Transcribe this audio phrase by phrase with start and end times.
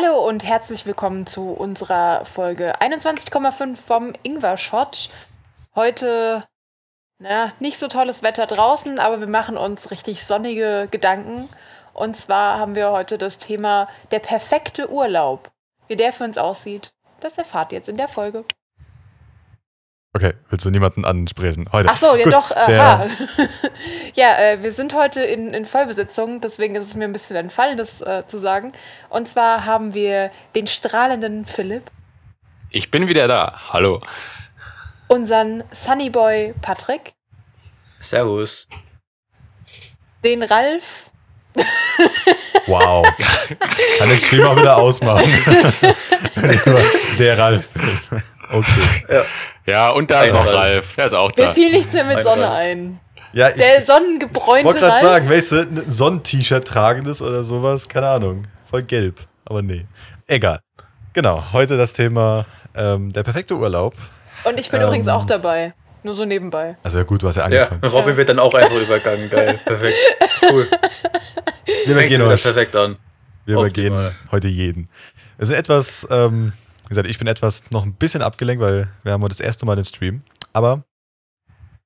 [0.00, 5.10] Hallo und herzlich willkommen zu unserer Folge 21,5 vom Ingwer-Shot.
[5.74, 6.44] Heute,
[7.18, 11.48] na, nicht so tolles Wetter draußen, aber wir machen uns richtig sonnige Gedanken.
[11.94, 15.50] Und zwar haben wir heute das Thema der perfekte Urlaub.
[15.88, 18.44] Wie der für uns aussieht, das erfahrt ihr jetzt in der Folge.
[20.14, 21.68] Okay, willst du niemanden ansprechen?
[21.70, 21.88] Heute.
[21.92, 22.50] Ach so, ja Gut, doch.
[22.50, 23.06] Äh, der- ah.
[24.14, 27.76] ja, äh, wir sind heute in, in Vollbesitzung, deswegen ist es mir ein bisschen entfallen,
[27.76, 28.72] das äh, zu sagen.
[29.10, 31.90] Und zwar haben wir den strahlenden Philipp,
[32.70, 33.54] Ich bin wieder da.
[33.70, 34.00] Hallo.
[35.08, 37.12] unseren Sunnyboy Patrick,
[38.00, 38.66] Servus.
[40.24, 41.10] den Ralf
[42.66, 43.04] Wow.
[43.98, 45.24] Kann den Stream auch wieder ausmachen.
[46.52, 47.98] Ich der Ralf bin.
[48.50, 49.22] Okay.
[49.66, 50.54] Ja, und da ist noch Ralf.
[50.54, 50.94] Ralf.
[50.94, 51.50] Der ist auch Mir da.
[51.52, 52.54] fiel nichts mehr mit Sonne Ralf.
[52.54, 53.00] ein.
[53.34, 58.08] Ja, ich Der sonnengebräunte wollte gerade sagen, weißt du, ein Sonn-T-Shirt tragendes oder sowas, keine
[58.08, 58.46] Ahnung.
[58.70, 59.20] Voll gelb.
[59.44, 59.84] Aber nee.
[60.26, 60.60] Egal.
[61.12, 63.94] Genau, heute das Thema ähm, der perfekte Urlaub.
[64.44, 64.86] Und ich bin Ähm.
[64.86, 65.74] übrigens auch dabei.
[66.02, 66.78] Nur so nebenbei.
[66.82, 67.92] Also ja gut, du hast ja Ja, angefangen.
[67.92, 69.28] Robin wird dann auch einfach übergangen.
[69.28, 69.98] Geil, perfekt.
[70.50, 70.66] Cool.
[71.84, 72.42] wir übergehen euch.
[72.42, 72.96] perfekt an.
[73.44, 74.88] Wir übergehen heute jeden.
[75.36, 76.54] Wir sind etwas, ähm,
[76.88, 79.66] wie gesagt, ich bin etwas noch ein bisschen abgelenkt, weil wir haben heute das erste
[79.66, 80.22] Mal den Stream.
[80.52, 80.84] Aber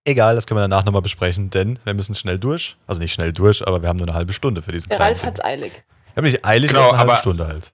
[0.04, 2.76] egal, das können wir danach nochmal besprechen, denn wir müssen schnell durch.
[2.86, 5.24] Also nicht schnell durch, aber wir haben nur eine halbe Stunde für diesen Der Ralf
[5.24, 5.72] hat's eilig.
[6.14, 7.72] Wir haben nicht eilig, Genau, ist eine halbe aber- Stunde halt.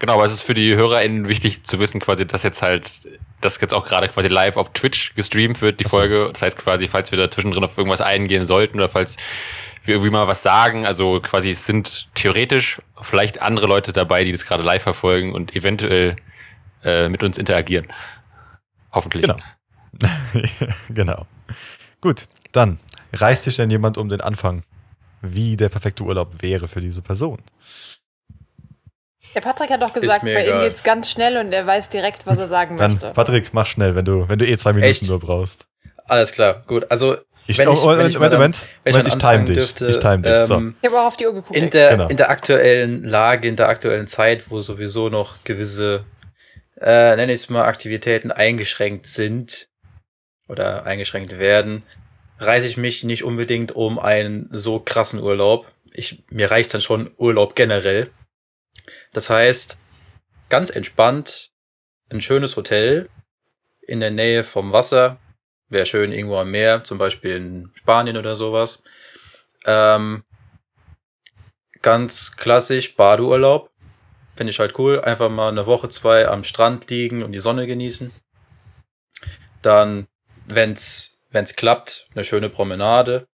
[0.00, 3.08] Genau, aber es ist für die HörerInnen wichtig zu wissen, quasi, dass jetzt halt,
[3.40, 5.90] dass jetzt auch gerade quasi live auf Twitch gestreamt wird, die so.
[5.90, 6.30] Folge.
[6.32, 9.16] Das heißt quasi, falls wir da zwischendrin auf irgendwas eingehen sollten oder falls
[9.82, 14.30] wir irgendwie mal was sagen, also quasi es sind theoretisch vielleicht andere Leute dabei, die
[14.30, 16.14] das gerade live verfolgen und eventuell
[16.84, 17.86] äh, mit uns interagieren.
[18.92, 19.26] Hoffentlich.
[19.26, 19.38] Genau.
[20.90, 21.26] genau.
[22.00, 22.78] Gut, dann
[23.12, 24.62] reißt sich denn jemand um den Anfang,
[25.22, 27.38] wie der perfekte Urlaub wäre für diese Person?
[29.34, 30.60] Der Patrick hat doch gesagt, bei ihm egal.
[30.68, 33.12] geht's ganz schnell und er weiß direkt, was er sagen Dann, möchte.
[33.12, 35.06] Patrick, mach schnell, wenn du, wenn du eh zwei Minuten Echt?
[35.06, 35.66] nur brauchst.
[36.06, 36.90] Alles klar, gut.
[36.90, 39.18] Also, Ich, Wenn oh, ich- oh, wenn Moment, ich dann- Moment, wenn ich Moment, dann
[39.18, 39.56] ich time dich.
[39.58, 40.46] dürfte, ich time dich.
[40.46, 40.54] so.
[40.54, 41.56] ähm, ich habe auch auf die Uhr geguckt.
[41.56, 42.08] in, der, Genau.
[42.08, 46.04] in der aktuellen Lage, in der aktuellen Zeit, wo sowieso noch gewisse,
[46.80, 49.68] äh, nenne ich es mal, Aktivitäten eingeschränkt sind
[50.48, 51.82] oder eingeschränkt werden,
[52.38, 55.70] reise ich mich nicht unbedingt um einen so krassen Urlaub.
[55.92, 58.10] Ich, mir reicht dann schon Urlaub generell.
[59.12, 59.78] Das heißt,
[60.48, 61.50] ganz entspannt,
[62.10, 63.08] ein schönes Hotel
[63.82, 65.18] in der Nähe vom Wasser.
[65.68, 68.82] Wäre schön irgendwo am Meer, zum Beispiel in Spanien oder sowas.
[69.66, 70.24] Ähm,
[71.82, 73.70] ganz klassisch Badeurlaub.
[74.38, 75.00] Finde ich halt cool.
[75.00, 78.12] Einfach mal eine Woche, zwei am Strand liegen und die Sonne genießen.
[79.62, 80.06] Dann,
[80.46, 83.26] wenn's, wenn's klappt, eine schöne Promenade,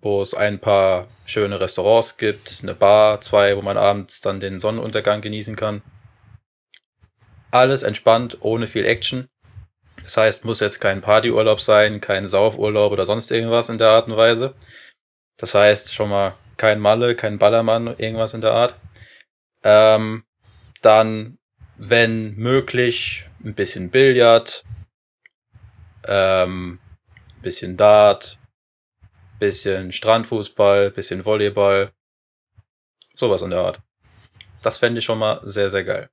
[0.00, 4.60] wo es ein paar schöne Restaurants gibt, eine Bar, zwei, wo man abends dann den
[4.60, 5.82] Sonnenuntergang genießen kann.
[7.50, 9.26] Alles entspannt, ohne viel Action.
[10.04, 14.06] Das heißt, muss jetzt kein Partyurlaub sein, kein Saufurlaub oder sonst irgendwas in der Art
[14.06, 14.54] und Weise.
[15.38, 18.76] Das heißt, schon mal kein Malle, kein Ballermann, irgendwas in der Art.
[19.64, 20.22] Ähm,
[20.86, 21.38] dann,
[21.76, 24.64] wenn möglich, ein bisschen Billard,
[26.06, 26.78] ähm,
[27.42, 28.38] bisschen Dart,
[29.40, 31.90] bisschen Strandfußball, bisschen Volleyball,
[33.14, 33.80] sowas in der Art.
[34.62, 36.08] Das fände ich schon mal sehr, sehr geil.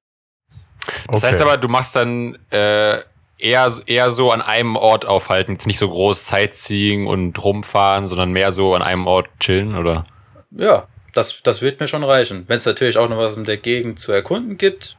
[1.08, 3.00] Das heißt aber, du machst dann äh,
[3.38, 8.32] eher, eher so an einem Ort aufhalten, jetzt nicht so groß Sightseeing und rumfahren, sondern
[8.32, 10.06] mehr so an einem Ort chillen, oder?
[10.52, 12.44] Ja, das, das wird mir schon reichen.
[12.48, 14.98] Wenn es natürlich auch noch was in der Gegend zu erkunden gibt,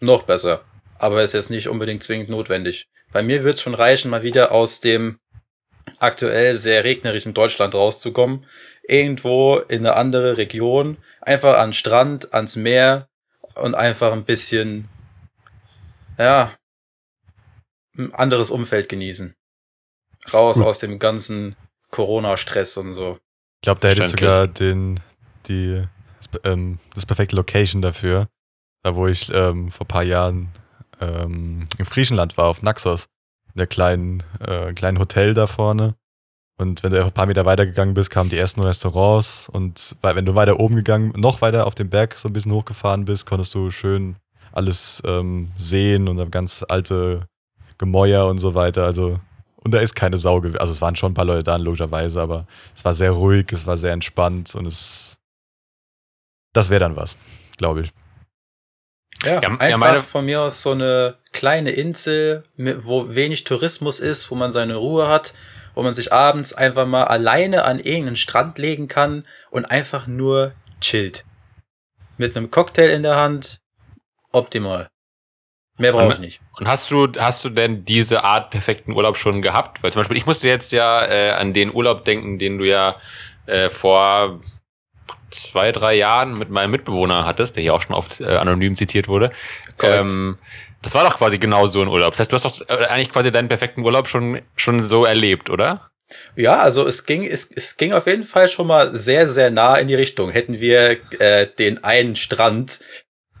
[0.00, 0.64] noch besser.
[0.98, 2.88] Aber ist jetzt nicht unbedingt zwingend notwendig.
[3.12, 5.18] Bei mir wird es schon reichen, mal wieder aus dem
[5.98, 8.46] aktuell sehr regnerischen Deutschland rauszukommen.
[8.88, 13.08] Irgendwo in eine andere Region, einfach an den Strand, ans Meer
[13.54, 14.88] und einfach ein bisschen,
[16.18, 16.54] ja,
[17.98, 19.34] ein anderes Umfeld genießen.
[20.32, 20.66] Raus Gut.
[20.66, 21.56] aus dem ganzen
[21.90, 23.18] Corona-Stress und so.
[23.56, 24.28] Ich glaube, da hätte ich Verständlich.
[24.28, 25.00] sogar den,
[25.48, 25.82] die,
[26.18, 28.28] das, ähm, das perfekte Location dafür.
[28.82, 30.48] Da, wo ich ähm, vor ein paar Jahren
[31.00, 33.06] ähm, in Griechenland war, auf Naxos.
[33.54, 35.94] In der kleinen, äh, kleinen Hotel da vorne.
[36.58, 39.48] Und wenn du ein paar Meter weitergegangen bist, kamen die ersten Restaurants.
[39.48, 43.04] Und wenn du weiter oben gegangen, noch weiter auf den Berg so ein bisschen hochgefahren
[43.04, 44.16] bist, konntest du schön
[44.52, 47.28] alles ähm, sehen und ganz alte
[47.76, 48.84] Gemäuer und so weiter.
[48.84, 49.20] Also,
[49.56, 50.58] und da ist keine Sau gewesen.
[50.58, 53.66] Also es waren schon ein paar Leute da, logischerweise, aber es war sehr ruhig, es
[53.66, 55.15] war sehr entspannt und es.
[56.56, 57.16] Das wäre dann was,
[57.58, 57.92] glaube ich.
[59.22, 64.00] Ja, Ja, ja, einfach meine- von mir aus so eine kleine Insel, wo wenig Tourismus
[64.00, 65.34] ist, wo man seine Ruhe hat,
[65.74, 70.52] wo man sich abends einfach mal alleine an irgendeinen Strand legen kann und einfach nur
[70.80, 71.26] chillt.
[72.16, 73.58] Mit einem Cocktail in der Hand,
[74.32, 74.88] optimal.
[75.78, 76.40] Mehr brauche ich nicht.
[76.58, 79.82] Und hast du, hast du denn diese Art perfekten Urlaub schon gehabt?
[79.82, 82.96] Weil zum Beispiel, ich musste jetzt ja äh, an den Urlaub denken, den du ja
[83.44, 84.40] äh, vor
[85.30, 89.08] zwei, drei Jahren mit meinem Mitbewohner hattest, der hier auch schon oft äh, anonym zitiert
[89.08, 89.30] wurde.
[89.82, 90.38] Ähm,
[90.82, 92.12] das war doch quasi genau so ein Urlaub.
[92.12, 95.50] Das heißt, du hast doch äh, eigentlich quasi deinen perfekten Urlaub schon, schon so erlebt,
[95.50, 95.90] oder?
[96.36, 99.76] Ja, also es ging, es, es ging auf jeden Fall schon mal sehr, sehr nah
[99.76, 100.30] in die Richtung.
[100.30, 102.80] Hätten wir äh, den einen Strand,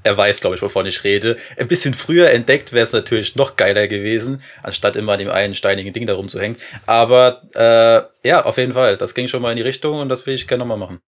[0.02, 3.56] er weiß, glaube ich, wovon ich rede, ein bisschen früher entdeckt, wäre es natürlich noch
[3.56, 6.58] geiler gewesen, anstatt immer an dem einen steinigen Ding da rumzuhängen.
[6.86, 10.26] Aber äh, ja, auf jeden Fall, das ging schon mal in die Richtung und das
[10.26, 11.00] will ich gerne nochmal machen.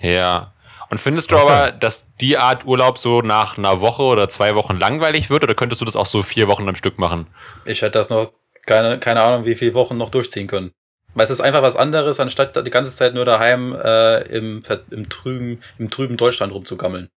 [0.00, 0.52] Ja.
[0.90, 4.76] Und findest du aber, dass die Art Urlaub so nach einer Woche oder zwei Wochen
[4.76, 7.28] langweilig wird oder könntest du das auch so vier Wochen am Stück machen?
[7.64, 8.32] Ich hätte das noch
[8.66, 10.72] keine, keine Ahnung, wie viele Wochen noch durchziehen können.
[11.14, 14.62] Weil es ist einfach was anderes, anstatt da die ganze Zeit nur daheim äh, im,
[14.90, 17.08] im, trüben, im trüben Deutschland rumzugammeln.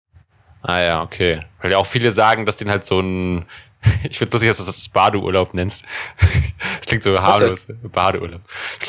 [0.61, 1.41] Ah ja, okay.
[1.61, 3.45] Weil ja auch viele sagen, dass den halt so ein,
[4.09, 5.85] ich finde lustig, dass du das Badeurlaub nennst.
[6.79, 7.67] Das klingt so harmlos.
[7.81, 8.41] Badeurlaub.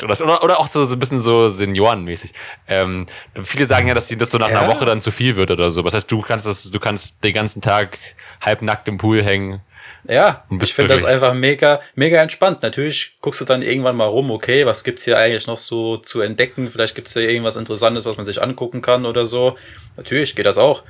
[0.03, 2.31] Oder, oder auch so, so ein bisschen so seniorenmäßig.
[2.67, 3.05] Ähm,
[3.41, 4.67] viele sagen ja, dass das so nach einer Ja.
[4.67, 5.81] Woche dann zu viel wird oder so.
[5.81, 7.97] Das heißt, du kannst das, du kannst den ganzen Tag
[8.41, 9.61] halbnackt im Pool hängen.
[10.07, 12.61] Ja, ich finde das einfach mega, mega entspannt.
[12.61, 16.21] Natürlich guckst du dann irgendwann mal rum, okay, was gibt's hier eigentlich noch so zu
[16.21, 16.69] entdecken?
[16.69, 19.57] Vielleicht gibt's hier irgendwas Interessantes, was man sich angucken kann oder so.
[19.97, 20.83] Natürlich geht das auch.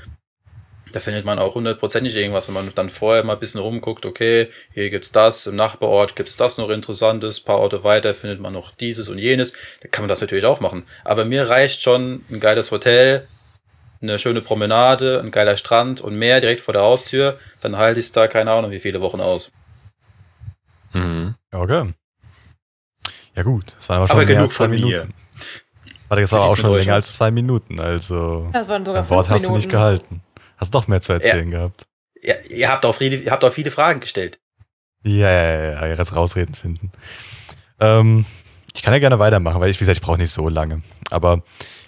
[0.96, 4.48] Da findet man auch hundertprozentig irgendwas, wenn man dann vorher mal ein bisschen rumguckt, okay,
[4.74, 8.74] hier gibt's das, im Nachbarort gibt's das noch Interessantes, paar Orte weiter findet man noch
[8.74, 9.52] dieses und jenes.
[9.82, 10.84] Da kann man das natürlich auch machen.
[11.04, 13.28] Aber mir reicht schon ein geiles Hotel,
[14.02, 18.14] eine schöne Promenade, ein geiler Strand und mehr direkt vor der Haustür, dann halte ich
[18.14, 19.52] da keine Ahnung wie viele Wochen aus.
[20.94, 21.36] Mhm.
[21.52, 21.94] Okay.
[23.36, 23.76] Ja, gut.
[23.78, 24.86] Das waren aber schon Aber mehr genug als zwei von mir.
[24.86, 25.14] Minuten.
[26.08, 27.82] Warte, das war auch schon länger als zwei Minuten.
[27.82, 29.70] Also, Das waren sogar dein Wort hast du nicht Minuten.
[29.72, 30.22] gehalten.
[30.58, 31.86] Hast doch mehr zu erzählen gehabt.
[32.22, 34.40] Ja, ihr habt auch viele, ihr habt auch viele Fragen gestellt.
[35.04, 36.92] Ja, ja, ja, ja, jetzt rausreden finden.
[37.80, 38.26] Ähm,
[38.74, 40.82] ich kann ja gerne weitermachen, weil ich, wie gesagt, ich brauche nicht so lange.
[41.12, 41.44] Aber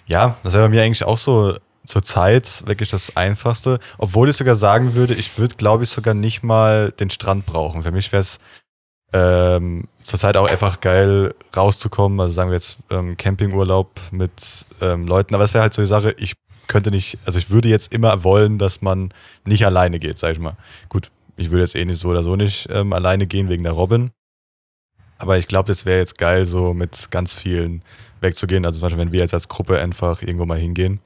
[0.06, 3.80] ja, das wäre bei mir eigentlich auch so zur Zeit wirklich das Einfachste.
[3.96, 7.82] Obwohl ich sogar sagen würde, ich würde, glaube ich, sogar nicht mal den Strand brauchen.
[7.82, 8.38] Für mich wäre es
[9.12, 12.20] ähm, zurzeit auch einfach geil rauszukommen.
[12.20, 15.34] Also sagen wir jetzt ähm, Campingurlaub mit ähm, Leuten.
[15.34, 16.34] Aber es wäre halt so die Sache, ich
[16.68, 19.10] könnte nicht, also ich würde jetzt immer wollen, dass man
[19.44, 20.56] nicht alleine geht, sag ich mal.
[20.88, 23.72] Gut, ich würde jetzt eh nicht so oder so nicht ähm, alleine gehen wegen der
[23.72, 24.10] Robin.
[25.18, 27.82] Aber ich glaube, das wäre jetzt geil, so mit ganz vielen
[28.20, 28.64] wegzugehen.
[28.64, 31.00] Also zum Beispiel, wenn wir jetzt als Gruppe einfach irgendwo mal hingehen.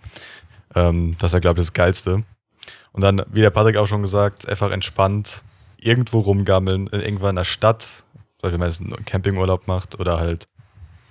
[0.74, 2.24] Ähm, das wäre, glaube ich, das Geilste.
[2.92, 5.42] Und dann, wie der Patrick auch schon gesagt, einfach entspannt
[5.78, 8.04] irgendwo rumgammeln, irgendwann in der Stadt.
[8.40, 10.46] Zum wenn man jetzt einen Campingurlaub macht oder halt,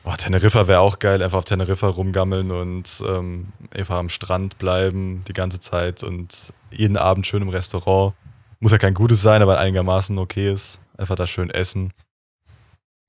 [0.04, 5.24] boah, Teneriffa wäre auch geil, einfach auf Teneriffa rumgammeln und ähm, einfach am Strand bleiben
[5.28, 8.14] die ganze Zeit und jeden Abend schön im Restaurant.
[8.60, 10.80] Muss ja kein gutes sein, aber einigermaßen okay ist.
[10.98, 11.94] Einfach da schön essen.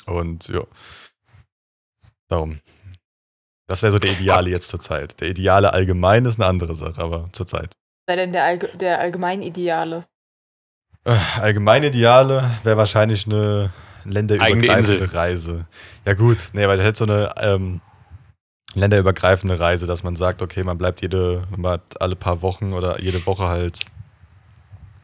[0.06, 0.62] Und ja.
[2.28, 2.60] Darum.
[3.66, 5.20] Das wäre so der Ideale jetzt zur Zeit.
[5.20, 7.76] Der Ideale allgemein ist eine andere Sache, aber zur Zeit.
[8.06, 10.06] Sei denn der, Allge der Allgemeinideale.
[11.04, 13.72] Äh, Allgemeine Ideale wäre wahrscheinlich eine
[14.04, 15.14] länderübergreifende.
[15.14, 15.66] Reise.
[16.04, 17.80] Ja gut, nee, weil das hätte so eine ähm,
[18.74, 23.24] länderübergreifende Reise, dass man sagt, okay, man bleibt jede, man alle paar Wochen oder jede
[23.26, 23.80] Woche halt,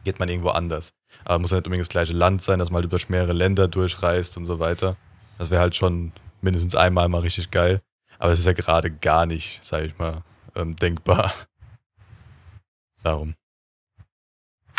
[0.03, 0.93] geht man irgendwo anders.
[1.25, 3.67] Aber muss ja nicht unbedingt das gleiche Land sein, dass man halt durch mehrere Länder
[3.67, 4.95] durchreist und so weiter.
[5.37, 7.81] Das wäre halt schon mindestens einmal mal richtig geil.
[8.17, 10.23] Aber es ist ja gerade gar nicht, sage ich mal,
[10.55, 11.33] ähm, denkbar.
[13.03, 13.35] Darum.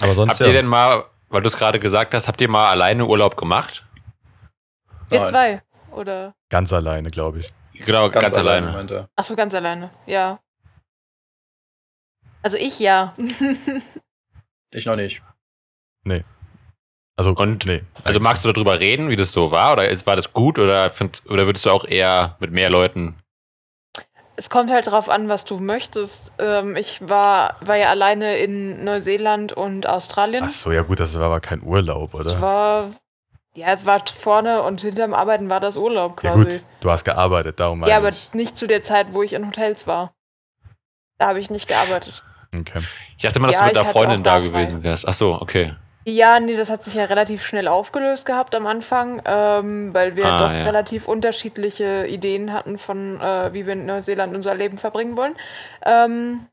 [0.01, 0.47] Aber sonst Habt ja.
[0.47, 3.87] ihr denn mal, weil du es gerade gesagt hast, habt ihr mal alleine Urlaub gemacht?
[5.11, 5.63] Wir zwei.
[5.93, 6.35] Oder.
[6.51, 7.53] Ganz alleine, glaube ich.
[7.75, 8.73] Genau, ganz, alleine.
[8.73, 9.09] meint er.
[9.17, 9.91] Achso, ganz alleine.
[10.07, 10.39] Ja.
[12.43, 13.15] Also ich ja.
[14.73, 15.21] Ich noch nicht.
[17.17, 17.83] Also, Und- nee.
[18.05, 19.73] Also magst du darüber reden, wie das so war?
[19.73, 20.59] Oder ist, war das gut?
[20.61, 23.17] Oder, find, oder würdest du auch eher mit mehr Leuten?
[24.37, 26.33] es kommt halt drauf an, was du möchtest.
[26.39, 30.45] Ähm, ich war, war ja alleine in Neuseeland und Australien.
[30.47, 32.41] Ach so, ja gut, das war aber kein Urlaub, Das oder?
[32.41, 32.91] war.
[33.61, 36.45] Ja, es war vorne und hinterm Arbeiten war das Urlaub Ja quasi.
[36.45, 38.31] gut, du hast gearbeitet, darum Ja, aber ich.
[38.33, 40.13] nicht zu der Zeit, wo ich in Hotels war.
[41.19, 42.25] Da habe ich nicht gearbeitet.
[42.59, 42.81] Okay.
[43.19, 44.49] Ich dachte mal, dass Ja, du mit einer Freundin da da frei.
[44.49, 45.07] gewesen wärst.
[45.07, 45.75] Ach so, okay.
[46.07, 50.25] Ja, nee, das hat sich ja relativ schnell aufgelöst gehabt am Anfang, ähm, weil wir
[50.25, 50.65] Ah, doch ja.
[50.65, 55.35] relativ unterschiedliche Ideen hatten von, äh, wie wir in Neuseeland unser Leben verbringen wollen.
[55.85, 56.47] Ähm,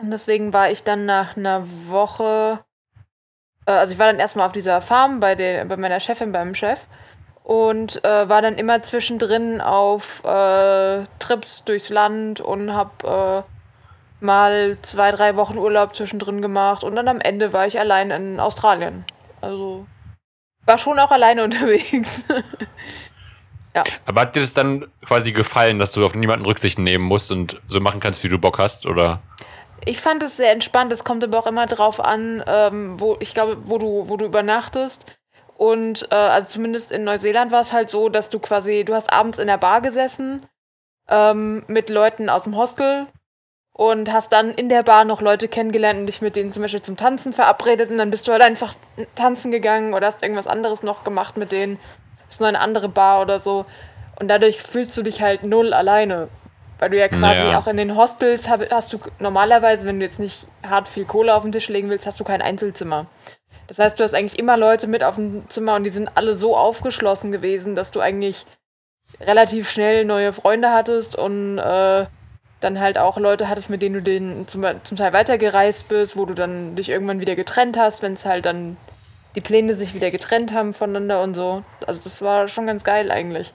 [0.00, 2.64] und deswegen war ich dann nach einer Woche,
[3.66, 6.86] also ich war dann erstmal auf dieser Farm bei, der, bei meiner Chefin, beim Chef
[7.42, 13.42] und äh, war dann immer zwischendrin auf äh, Trips durchs Land und hab äh,
[14.20, 18.40] mal zwei, drei Wochen Urlaub zwischendrin gemacht und dann am Ende war ich allein in
[18.40, 19.04] Australien.
[19.40, 19.86] Also
[20.64, 22.24] war schon auch alleine unterwegs.
[24.06, 27.60] Aber hat dir das dann quasi gefallen, dass du auf niemanden Rücksicht nehmen musst und
[27.66, 28.86] so machen kannst, wie du Bock hast?
[28.86, 29.20] Oder?
[29.86, 30.92] Ich fand es sehr entspannt.
[30.92, 34.24] Es kommt aber auch immer drauf an, ähm, wo ich glaube, wo du, wo du
[34.24, 35.06] übernachtest.
[35.56, 39.12] Und äh, also zumindest in Neuseeland war es halt so, dass du quasi, du hast
[39.12, 40.46] abends in der Bar gesessen
[41.08, 43.06] ähm, mit Leuten aus dem Hostel
[43.72, 46.82] und hast dann in der Bar noch Leute kennengelernt und dich mit denen zum Beispiel
[46.82, 48.74] zum Tanzen verabredet und dann bist du halt einfach
[49.14, 51.78] tanzen gegangen oder hast irgendwas anderes noch gemacht mit denen,
[52.28, 53.66] bist nur in eine andere Bar oder so
[54.20, 56.28] und dadurch fühlst du dich halt null alleine,
[56.78, 57.58] weil du ja quasi Naja.
[57.58, 61.42] auch in den Hostels hast du normalerweise, wenn du jetzt nicht hart viel Kohle auf
[61.42, 63.06] den Tisch legen willst, hast du kein Einzelzimmer.
[63.66, 66.34] Das heißt, du hast eigentlich immer Leute mit auf dem Zimmer und die sind alle
[66.34, 68.44] so aufgeschlossen gewesen, dass du eigentlich
[69.20, 72.04] relativ schnell neue Freunde hattest und äh,
[72.60, 76.24] dann halt auch Leute hattest, mit denen du den zum, zum Teil weitergereist bist, wo
[76.24, 78.76] du dann dich irgendwann wieder getrennt hast, wenn es halt dann
[79.34, 81.62] die Pläne sich wieder getrennt haben voneinander und so.
[81.86, 83.52] Also das war schon ganz geil eigentlich.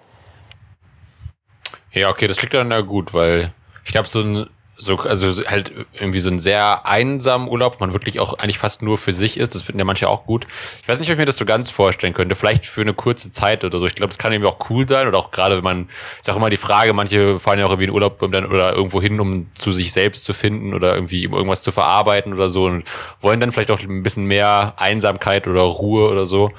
[1.91, 3.53] Ja, okay, das klingt dann ja gut, weil
[3.83, 8.19] ich glaube, so ein, so, also halt irgendwie so ein sehr einsamen Urlaub, man wirklich
[8.19, 10.47] auch eigentlich fast nur für sich ist, das finden ja manche auch gut.
[10.81, 13.29] Ich weiß nicht, ob ich mir das so ganz vorstellen könnte, vielleicht für eine kurze
[13.29, 13.85] Zeit oder so.
[13.87, 16.37] Ich glaube, das kann irgendwie auch cool sein oder auch gerade, wenn man, ist auch
[16.37, 19.19] immer die Frage, manche fahren ja auch irgendwie in Urlaub um dann, oder irgendwo hin,
[19.19, 22.83] um zu sich selbst zu finden oder irgendwie um irgendwas zu verarbeiten oder so und
[23.19, 26.51] wollen dann vielleicht auch ein bisschen mehr Einsamkeit oder Ruhe oder so.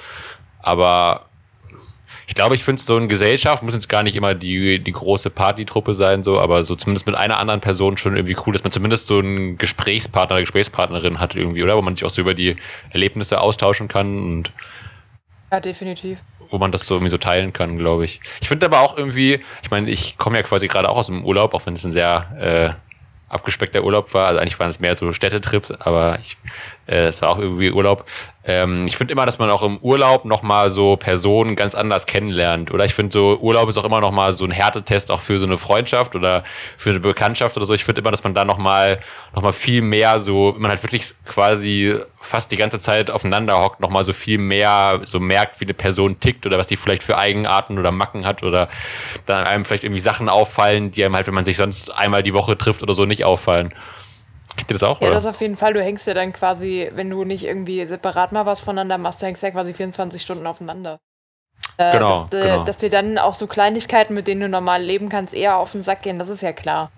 [0.59, 1.30] Aber
[2.31, 5.31] ich glaube, ich finde so in Gesellschaft muss jetzt gar nicht immer die, die große
[5.31, 8.71] Partytruppe sein, so, aber so zumindest mit einer anderen Person schon irgendwie cool, dass man
[8.71, 11.77] zumindest so einen Gesprächspartner oder Gesprächspartnerin hat irgendwie, oder?
[11.77, 12.55] Wo man sich auch so über die
[12.91, 14.53] Erlebnisse austauschen kann und
[15.51, 16.21] Ja, definitiv.
[16.51, 18.21] wo man das so irgendwie so teilen kann, glaube ich.
[18.41, 21.25] Ich finde aber auch irgendwie, ich meine, ich komme ja quasi gerade auch aus dem
[21.25, 24.29] Urlaub, auch wenn es ein sehr äh, abgespeckter Urlaub war.
[24.29, 26.37] Also eigentlich waren es mehr so Städtetrips, aber ich,
[26.91, 28.05] es war auch irgendwie Urlaub.
[28.45, 32.73] Ähm, ich finde immer, dass man auch im Urlaub nochmal so Personen ganz anders kennenlernt.
[32.73, 35.47] Oder ich finde so, Urlaub ist auch immer nochmal so ein Härtetest auch für so
[35.47, 36.43] eine Freundschaft oder
[36.77, 37.75] für eine Bekanntschaft oder so.
[37.75, 38.99] Ich finde immer, dass man da nochmal
[39.35, 43.81] noch mal viel mehr so, man halt wirklich quasi fast die ganze Zeit aufeinander hockt,
[43.81, 47.17] nochmal so viel mehr so merkt, wie eine Person tickt oder was die vielleicht für
[47.17, 48.69] Eigenarten oder Macken hat oder
[49.27, 52.35] dann einem vielleicht irgendwie Sachen auffallen, die einem halt, wenn man sich sonst einmal die
[52.35, 53.73] Woche trifft oder so, nicht auffallen.
[54.57, 55.01] Kennt ihr das auch?
[55.01, 55.15] Ja, oder?
[55.15, 55.73] das auf jeden Fall.
[55.75, 59.27] Du hängst ja dann quasi, wenn du nicht irgendwie separat mal was voneinander machst, du
[59.27, 61.01] hängst ja quasi 24 Stunden aufeinander.
[61.77, 62.65] Äh, Genau, dass, äh, genau.
[62.65, 65.83] dass dir dann auch so Kleinigkeiten, mit denen du normal leben kannst, eher auf den
[65.83, 66.91] Sack gehen, das ist ja klar.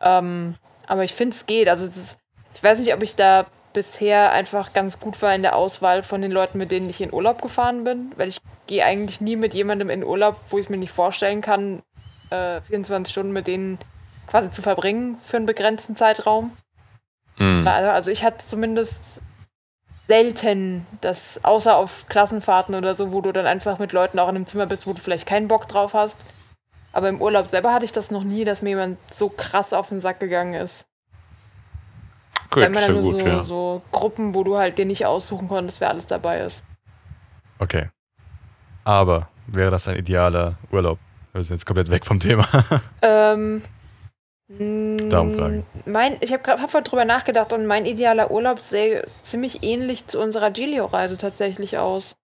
[0.00, 1.68] Ähm, aber ich finde, es geht.
[1.68, 2.20] Also, ist,
[2.54, 6.22] ich weiß nicht, ob ich da bisher einfach ganz gut war in der Auswahl von
[6.22, 9.52] den Leuten, mit denen ich in Urlaub gefahren bin, weil ich gehe eigentlich nie mit
[9.52, 11.82] jemandem in Urlaub, wo ich mir nicht vorstellen kann,
[12.30, 13.78] äh, 24 Stunden mit denen
[14.26, 16.56] quasi zu verbringen für einen begrenzten Zeitraum.
[17.36, 17.66] Hm.
[17.66, 19.22] Also, also ich hatte zumindest
[20.06, 24.36] selten das, außer auf Klassenfahrten oder so, wo du dann einfach mit Leuten auch in
[24.36, 26.24] einem Zimmer bist, wo du vielleicht keinen Bock drauf hast.
[26.92, 29.88] Aber im Urlaub selber hatte ich das noch nie, dass mir jemand so krass auf
[29.88, 30.86] den Sack gegangen ist.
[32.50, 33.42] Gut, Wenn man dann nur gut, so, ja.
[33.42, 36.64] so Gruppen, wo du halt dir nicht aussuchen konntest, wer alles dabei ist.
[37.58, 37.88] Okay.
[38.84, 40.98] Aber wäre das ein idealer Urlaub?
[41.32, 42.46] Wir sind jetzt komplett weg vom Thema.
[43.02, 43.62] Ähm,
[44.48, 45.66] Darum fragen.
[45.86, 50.20] Mein, ich habe hab vorhin drüber nachgedacht und mein idealer Urlaub sähe ziemlich ähnlich zu
[50.20, 52.14] unserer Gilio-Reise tatsächlich aus.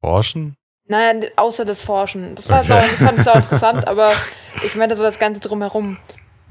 [0.00, 0.54] Forschen?
[0.88, 2.36] Naja, außer das Forschen.
[2.36, 2.68] Das, war Okay.
[2.68, 4.12] sau, das fand ich sau interessant, aber
[4.64, 5.98] ich meine so das Ganze drumherum.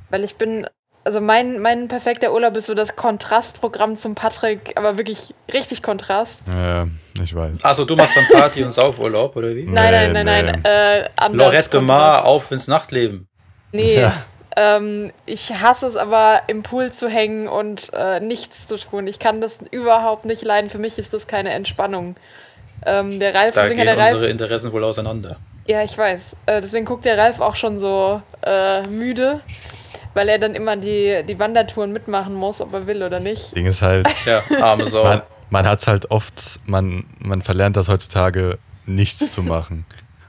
[0.10, 0.68] Weil ich bin,
[1.06, 6.44] also mein, mein perfekter Urlaub ist so das Kontrastprogramm zum Patrick, aber wirklich richtig Kontrast.
[6.54, 6.88] Äh,
[7.24, 7.64] ich weiß.
[7.64, 9.64] Also du machst dann Party und Saufurlaub, oder wie?
[9.64, 10.62] Nein, nein, nein, nein.
[10.62, 10.70] nee.
[10.70, 13.30] Äh, Lorette Mar auf ins Nachtleben.
[13.76, 14.00] Nee.
[14.02, 14.14] Ja.
[14.58, 19.06] Ähm, ich hasse es aber, im Pool zu hängen und äh, nichts zu tun.
[19.08, 20.70] Ich kann das überhaupt nicht leiden.
[20.70, 22.16] Für mich ist das keine Entspannung.
[22.86, 25.38] Ähm, der Ralf, Da deswegen gehen der Ralf unsere Interessen wohl auseinander.
[25.68, 26.36] Ja, ich weiß.
[26.46, 29.42] Äh, deswegen guckt der Ralf auch schon so äh, müde,
[30.14, 33.56] weil er dann immer die, die Wandertouren mitmachen muss, ob er will oder nicht.
[33.56, 35.04] Ding ist halt, Ja, arme Sau.
[35.04, 39.86] man, man hat es halt oft, man, man verlernt das heutzutage, nichts zu machen.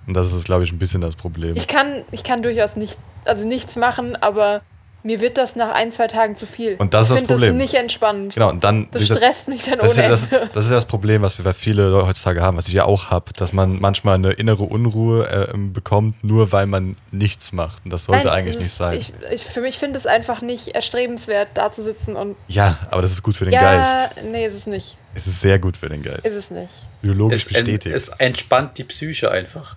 [0.06, 1.54] Und das ist, glaube ich, ein bisschen das Problem.
[1.56, 2.96] Ich kann, ich kann durchaus nicht,
[3.26, 4.62] also nichts machen, aber
[5.02, 6.74] mir wird das nach ein, zwei Tagen zu viel.
[6.78, 7.56] Und das ich ist das finde das Problem.
[7.58, 8.34] nicht entspannt.
[8.34, 8.88] Genau, und dann.
[8.90, 11.38] Das stresst mich dann das, ist ohne ja, das, das ist ja das Problem, was
[11.38, 14.32] wir bei viele Leute heutzutage haben, was ich ja auch habe, dass man manchmal eine
[14.32, 17.84] innere Unruhe äh, bekommt, nur weil man nichts macht.
[17.84, 18.98] Und das sollte Nein, eigentlich nicht ist- sein.
[18.98, 22.34] Ich, ich, für mich finde es einfach nicht erstrebenswert, da zu sitzen und.
[22.48, 23.60] ja, aber das ist gut für den ja,
[24.08, 24.24] Geist.
[24.24, 24.96] nee, ist es nicht.
[25.14, 26.26] Es ist sehr gut für den Geist.
[26.26, 26.68] Ist es nicht.
[27.00, 27.94] Biologisch Es, en, bestätigt.
[27.94, 29.76] es entspannt die Psyche einfach.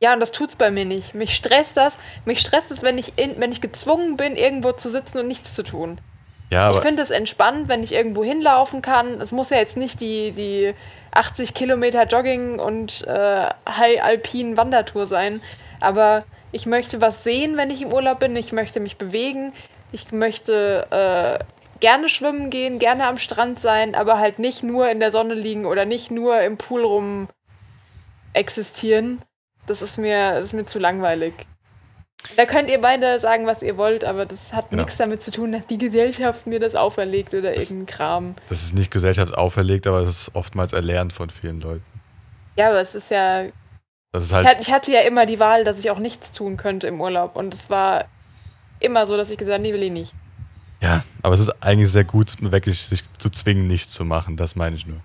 [0.00, 1.14] Ja, und das tut's bei mir nicht.
[1.14, 1.98] Mich stresst das.
[2.24, 5.54] Mich stresst es, wenn ich, in, wenn ich gezwungen bin, irgendwo zu sitzen und nichts
[5.54, 6.00] zu tun.
[6.50, 9.20] ja, ich finde es entspannt, wenn ich irgendwo hinlaufen kann.
[9.20, 10.74] Es muss ja jetzt nicht die, die
[11.12, 15.42] 80 Kilometer Jogging und äh, High-Alpin Wandertour sein.
[15.80, 18.36] Aber ich möchte was sehen, wenn ich im Urlaub bin.
[18.36, 19.52] Ich möchte mich bewegen.
[19.90, 21.44] Ich möchte äh,
[21.80, 25.66] gerne schwimmen gehen, gerne am Strand sein, aber halt nicht nur in der Sonne liegen
[25.66, 27.28] oder nicht nur im Pool rum
[28.32, 29.22] existieren.
[29.68, 31.34] Das ist mir, das ist mir zu langweilig.
[32.36, 34.82] Da könnt ihr beide sagen, was ihr wollt, aber das hat Genau.
[34.82, 38.34] nichts damit zu tun, dass die Gesellschaft mir das auferlegt oder Das- irgendein Kram.
[38.48, 41.84] das ist nicht Gesellschaft auferlegt, aber es ist oftmals erlernt von vielen Leuten.
[42.56, 43.44] Ja, aber es ist ja.
[44.12, 46.32] Das ist Ich halt, hatte- Ich hatte ja immer die Wahl, dass ich auch nichts
[46.32, 47.36] tun könnte im Urlaub.
[47.36, 48.06] Und es war
[48.80, 50.14] immer so, dass ich gesagt habe, nee, will ich nicht.
[50.80, 54.36] ja, aber es ist eigentlich sehr gut, wirklich sich zu zwingen, nichts zu machen.
[54.36, 55.00] Das meine ich nur.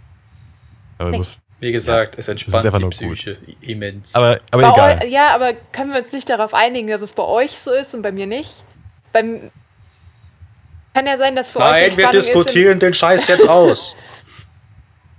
[0.97, 1.17] Aber, Nee.
[1.17, 2.91] muss, Wie gesagt, es entspannt die nur gut.
[2.91, 4.13] Psyche immens.
[4.15, 4.99] aber, aber Bei egal.
[5.03, 7.93] eu- ja, aber können wir uns nicht darauf einigen, dass es bei euch so ist
[7.93, 8.63] und bei mir nicht?
[9.11, 9.49] Beim
[10.93, 13.95] kann ja sein, dass für euch Nein, wir diskutieren den Scheiß jetzt aus.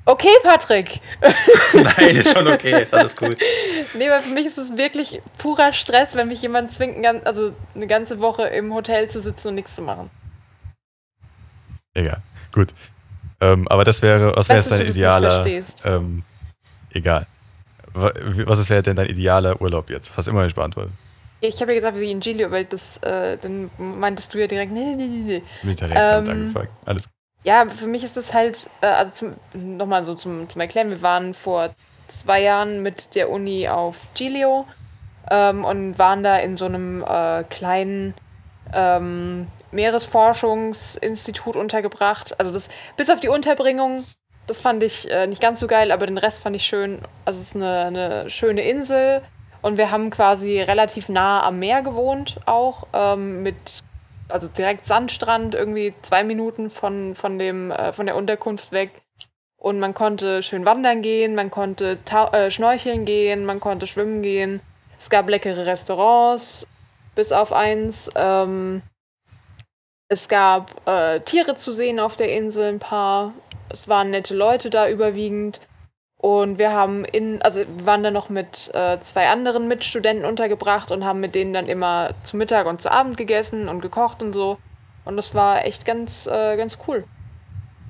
[0.06, 1.00] Okay, Patrick.
[1.72, 3.38] Nein, ist schon okay, ist alles gut.
[3.94, 7.86] Nee, weil für mich ist es wirklich purer Stress, wenn mich jemand zwingt, also eine
[7.86, 10.10] ganze Woche im Hotel zu sitzen und nichts zu machen.
[11.94, 12.18] Egal.
[12.52, 12.74] Gut.
[13.40, 15.30] Ähm, aber das wäre, was wäre Weiß, jetzt dein du das nicht idealer.
[15.30, 15.82] verstehst.
[15.86, 16.22] Ähm,
[16.94, 17.26] egal.
[17.92, 18.12] Wa-
[18.46, 20.10] Was wäre denn dein idealer Urlaub jetzt?
[20.10, 20.92] Das hast du immer nicht beantwortet.
[21.40, 24.72] Ich habe ja gesagt, wie in Giglio, weil das, äh, dann meintest du ja direkt,
[24.72, 25.42] nee, nee, nee, nee.
[25.60, 26.68] Bin ich direkt Ähm, angefangen.
[26.86, 27.08] Alles
[27.44, 31.34] Ja, für mich ist das halt, äh, also nochmal so zum, zum Erklären, wir waren
[31.34, 31.74] vor
[32.08, 34.66] zwei Jahren mit der Uni auf Giglio
[35.30, 38.14] ähm, und waren da in so einem äh, kleinen
[38.72, 42.38] ähm, Meeresforschungsinstitut untergebracht.
[42.38, 44.04] Also das, bis auf die Unterbringung,
[44.46, 47.00] das fand ich äh, nicht ganz so geil, aber den Rest fand ich schön.
[47.24, 49.22] Also es ist eine, eine schöne Insel
[49.62, 53.82] und wir haben quasi relativ nah am Meer gewohnt auch, ähm, mit
[54.28, 58.90] also direkt Sandstrand, irgendwie zwei Minuten von, von, dem, äh, von der Unterkunft weg.
[59.56, 61.98] Und man konnte schön wandern gehen, man konnte
[62.32, 64.60] äh, schnorcheln gehen, man konnte schwimmen gehen.
[64.98, 66.66] Es gab leckere Restaurants,
[67.14, 68.10] bis auf eins.
[68.16, 68.82] Ähm,
[70.08, 73.32] es gab äh, Tiere zu sehen auf der Insel, ein paar.
[73.70, 75.60] Es waren nette Leute da überwiegend.
[76.16, 80.90] Und wir haben in, also wir waren da noch mit äh, zwei anderen Mitstudenten untergebracht
[80.90, 84.32] und haben mit denen dann immer zu Mittag und zu Abend gegessen und gekocht und
[84.32, 84.58] so.
[85.04, 87.04] Und das war echt ganz, äh, ganz cool.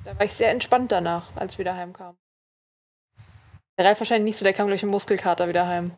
[0.03, 2.17] Da war ich sehr entspannt danach, als wir wieder heimkamen.
[3.77, 5.93] Der Ralf wahrscheinlich nicht so, der kam gleich im Muskelkater wieder heim.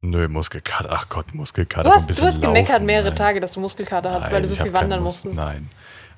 [0.00, 0.90] Nö, Muskelkater.
[0.92, 1.88] Ach Gott, Muskelkater.
[1.88, 3.16] Du hast, du hast gemeckert laufen, mehrere nein.
[3.16, 5.36] Tage, dass du Muskelkater hast, weil Nein, du so viel wandern Mus- musstest.
[5.36, 5.70] Nein.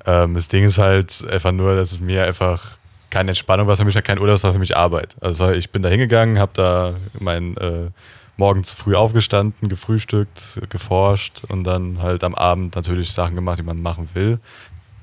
[0.04, 2.76] Ähm, das Ding ist halt einfach nur, dass es mir einfach
[3.10, 5.16] keine Entspannung war für mich, kein Urlaub, das war für mich Arbeit.
[5.20, 7.90] Also ich bin da hingegangen, habe da mein äh,
[8.36, 13.82] morgens früh aufgestanden, gefrühstückt, geforscht und dann halt am Abend natürlich Sachen gemacht, die man
[13.82, 14.40] machen will.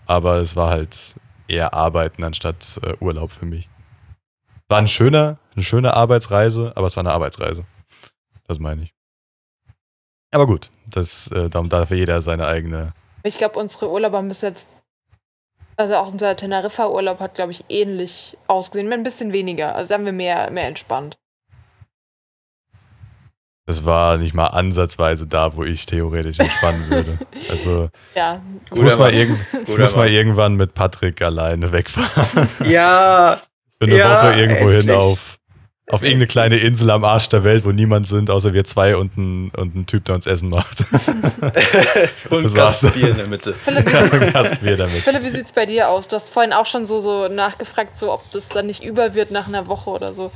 [0.05, 1.15] Aber es war halt
[1.47, 3.69] eher Arbeiten anstatt äh, Urlaub für mich.
[4.69, 7.63] War ein schöner, eine schöne Arbeitsreise, aber es war eine Arbeitsreise.
[8.47, 8.93] Das meine ich.
[10.33, 12.93] Aber gut, das, äh, darum darf jeder seine eigene
[13.23, 14.86] Ich glaube, unsere Urlaube haben bis jetzt,
[15.77, 18.91] also auch unser Teneriffa-Urlaub hat, glaube ich, ähnlich ausgesehen.
[18.91, 19.75] Ein bisschen weniger.
[19.75, 21.17] Also haben wir mehr, mehr entspannt.
[23.69, 27.17] Es war nicht mal ansatzweise da, wo ich theoretisch entspannen würde.
[27.49, 29.13] Also Ja, ich Guter muss, mal, Mann.
[29.13, 32.49] irgend, muss mal irgendwann mit Patrick alleine wegfahren.
[32.65, 33.41] Ja,
[33.81, 35.37] Für eine Ja, Woche irgendwo hin auf,
[35.89, 39.17] auf irgendeine kleine Insel am Arsch der Welt, wo niemand sind, außer wir zwei und
[39.17, 40.81] ein, und ein Typ, der uns Essen macht.
[42.29, 42.81] und Das war's.
[42.81, 43.53] Gastbier in der Mitte.
[43.53, 45.01] Philipp, wie damit.
[45.03, 46.09] Philipp, wie sieht's bei dir aus?
[46.09, 49.31] Du hast vorhin auch schon so, so nachgefragt, so ob das dann nicht über wird
[49.31, 50.29] nach einer Woche oder so.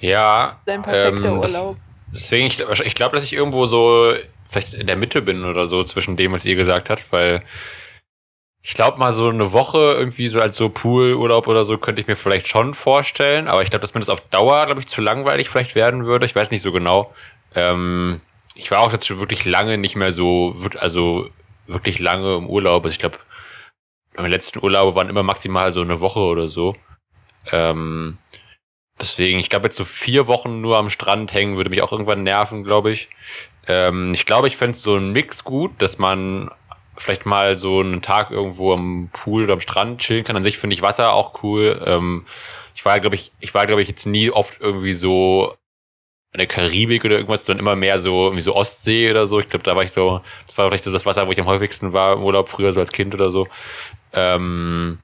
[0.00, 0.58] Ja.
[0.64, 1.76] Dein perfekter ähm, das- Urlaub.
[2.12, 4.14] Deswegen, ich, ich glaube, dass ich irgendwo so
[4.46, 7.42] vielleicht in der Mitte bin oder so zwischen dem, was ihr gesagt habt, weil
[8.62, 12.08] ich glaube mal so eine Woche irgendwie so als so Poolurlaub oder so könnte ich
[12.08, 15.00] mir vielleicht schon vorstellen, aber ich glaube, dass mir das auf Dauer, glaube ich, zu
[15.00, 16.26] langweilig vielleicht werden würde.
[16.26, 17.12] Ich weiß nicht so genau.
[17.54, 18.20] Ähm,
[18.54, 21.30] ich war auch jetzt schon wirklich lange nicht mehr so, also
[21.66, 22.84] wirklich lange im Urlaub.
[22.84, 23.18] Also ich glaube,
[24.14, 26.76] meine letzten Urlaube waren immer maximal so eine Woche oder so.
[27.50, 28.18] Ähm,
[29.00, 32.22] deswegen, ich glaube, jetzt so vier Wochen nur am Strand hängen würde mich auch irgendwann
[32.22, 33.08] nerven, glaube ich.
[33.66, 36.50] Ähm, ich glaube, ich fände so einen Mix gut, dass man
[37.00, 40.36] vielleicht mal so einen Tag irgendwo am Pool oder am Strand chillen kann.
[40.36, 41.82] An sich finde ich Wasser auch cool.
[41.86, 42.26] Ähm,
[42.74, 45.54] ich war, glaube ich, ich war, glaube ich, jetzt nie oft irgendwie so
[46.32, 49.40] in der Karibik oder irgendwas, sondern immer mehr so, irgendwie so Ostsee oder so.
[49.40, 51.46] Ich glaube, da war ich so, das war vielleicht so das Wasser, wo ich am
[51.46, 53.48] häufigsten war im Urlaub, früher so als Kind oder so.
[54.12, 54.98] Ähm,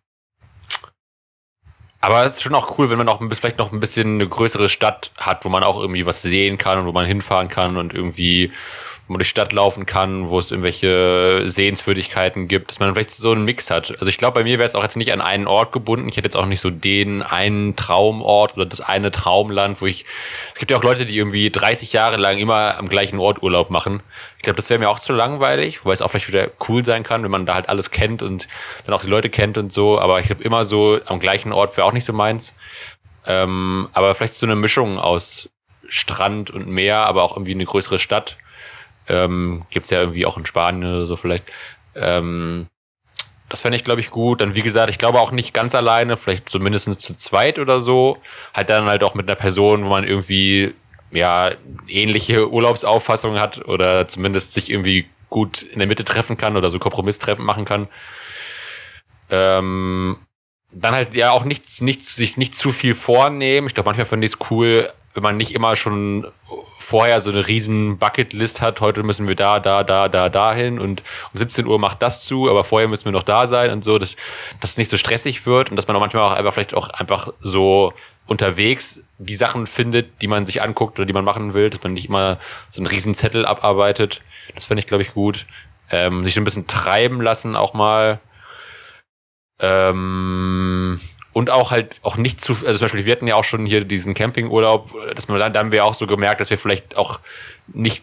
[2.01, 4.69] aber es ist schon auch cool, wenn man auch vielleicht noch ein bisschen eine größere
[4.69, 7.95] Stadt hat, wo man auch irgendwie was sehen kann und wo man hinfahren kann und
[7.95, 8.53] irgendwie
[9.07, 13.13] wo man durch die Stadt laufen kann, wo es irgendwelche Sehenswürdigkeiten gibt, dass man vielleicht
[13.13, 13.93] so einen Mix hat.
[13.99, 16.09] Also ich glaube, bei mir wäre es auch jetzt nicht an einen Ort gebunden.
[16.09, 20.05] Ich hätte jetzt auch nicht so den einen Traumort oder das eine Traumland, wo ich.
[20.55, 23.71] Es gibt ja auch Leute, die irgendwie 30 Jahre lang immer am gleichen Ort Urlaub
[23.71, 24.03] machen.
[24.39, 27.05] Ich glaube, das wäre mir auch zu langweilig, wobei es auch vielleicht wieder cool sein
[27.05, 28.49] kann, wenn man da halt alles kennt und
[28.85, 30.01] dann auch die Leute kennt und so.
[30.01, 32.55] Aber ich glaube, immer so am gleichen Ort wäre auch nicht so meins.
[33.25, 35.49] Ähm, aber vielleicht so eine Mischung aus
[35.89, 38.37] Strand und Meer, aber auch irgendwie eine größere Stadt.
[39.09, 41.45] Ähm, Gibt ja irgendwie auch in Spanien oder so vielleicht.
[41.95, 42.67] Ähm,
[43.49, 44.41] das fände ich, glaube ich, gut.
[44.41, 48.19] Dann, wie gesagt, ich glaube auch nicht ganz alleine, vielleicht zumindest zu zweit oder so.
[48.55, 50.75] Halt dann halt auch mit einer Person, wo man irgendwie
[51.13, 51.53] ja
[51.87, 56.79] ähnliche Urlaubsauffassungen hat oder zumindest sich irgendwie gut in der Mitte treffen kann oder so
[56.79, 57.89] Kompromisstreffen machen kann.
[59.31, 60.19] Ähm,
[60.73, 63.67] dann halt ja auch nicht, nicht, sich nicht zu viel vornehmen.
[63.67, 66.27] Ich glaube, manchmal finde ich es cool, wenn man nicht immer schon
[66.87, 70.79] vorher so eine riesen Bucketlist hat, heute müssen wir da, da, da, da, da hin
[70.79, 73.83] und um 17 Uhr macht das zu, aber vorher müssen wir noch da sein und
[73.83, 74.15] so, dass
[74.61, 77.33] das nicht so stressig wird und dass man auch manchmal auch einfach vielleicht auch einfach
[77.41, 77.93] so
[78.29, 81.93] unterwegs die Sachen findet, die man sich anguckt oder die man machen will, dass man
[81.93, 82.39] nicht immer
[82.71, 84.23] so einen riesen Zettel abarbeitet.
[84.55, 85.45] Das fände ich, glaube ich, gut.
[85.91, 88.21] Ähm, sich so ein bisschen treiben lassen auch mal.
[89.59, 91.01] Ähm,
[91.37, 93.85] und auch halt auch nicht zu, also zum Beispiel, wir hatten ja auch schon hier
[93.85, 97.21] diesen Campingurlaub, dass man dann, da haben wir auch so gemerkt, dass wir vielleicht auch
[97.67, 98.03] nicht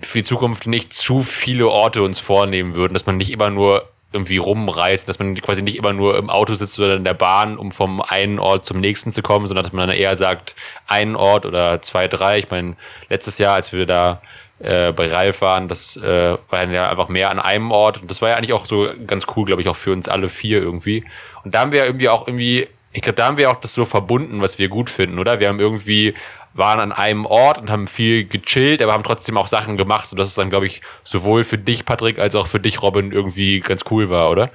[0.00, 3.88] für die Zukunft nicht zu viele Orte uns vornehmen würden, dass man nicht immer nur
[4.12, 7.56] irgendwie rumreist, dass man quasi nicht immer nur im Auto sitzt oder in der Bahn,
[7.56, 10.56] um vom einen Ort zum nächsten zu kommen, sondern dass man dann eher sagt,
[10.88, 12.40] einen Ort oder zwei, drei.
[12.40, 12.74] Ich meine,
[13.08, 14.20] letztes Jahr, als wir da
[14.62, 18.22] äh, bei Ralf waren, das äh, war ja einfach mehr an einem Ort und das
[18.22, 21.04] war ja eigentlich auch so ganz cool, glaube ich, auch für uns alle vier irgendwie.
[21.44, 23.84] Und da haben wir irgendwie auch irgendwie, ich glaube, da haben wir auch das so
[23.84, 25.40] verbunden, was wir gut finden, oder?
[25.40, 26.14] Wir haben irgendwie
[26.54, 30.28] waren an einem Ort und haben viel gechillt, aber haben trotzdem auch Sachen gemacht, sodass
[30.28, 33.84] es dann, glaube ich, sowohl für dich, Patrick, als auch für dich, Robin, irgendwie ganz
[33.90, 34.50] cool war, oder?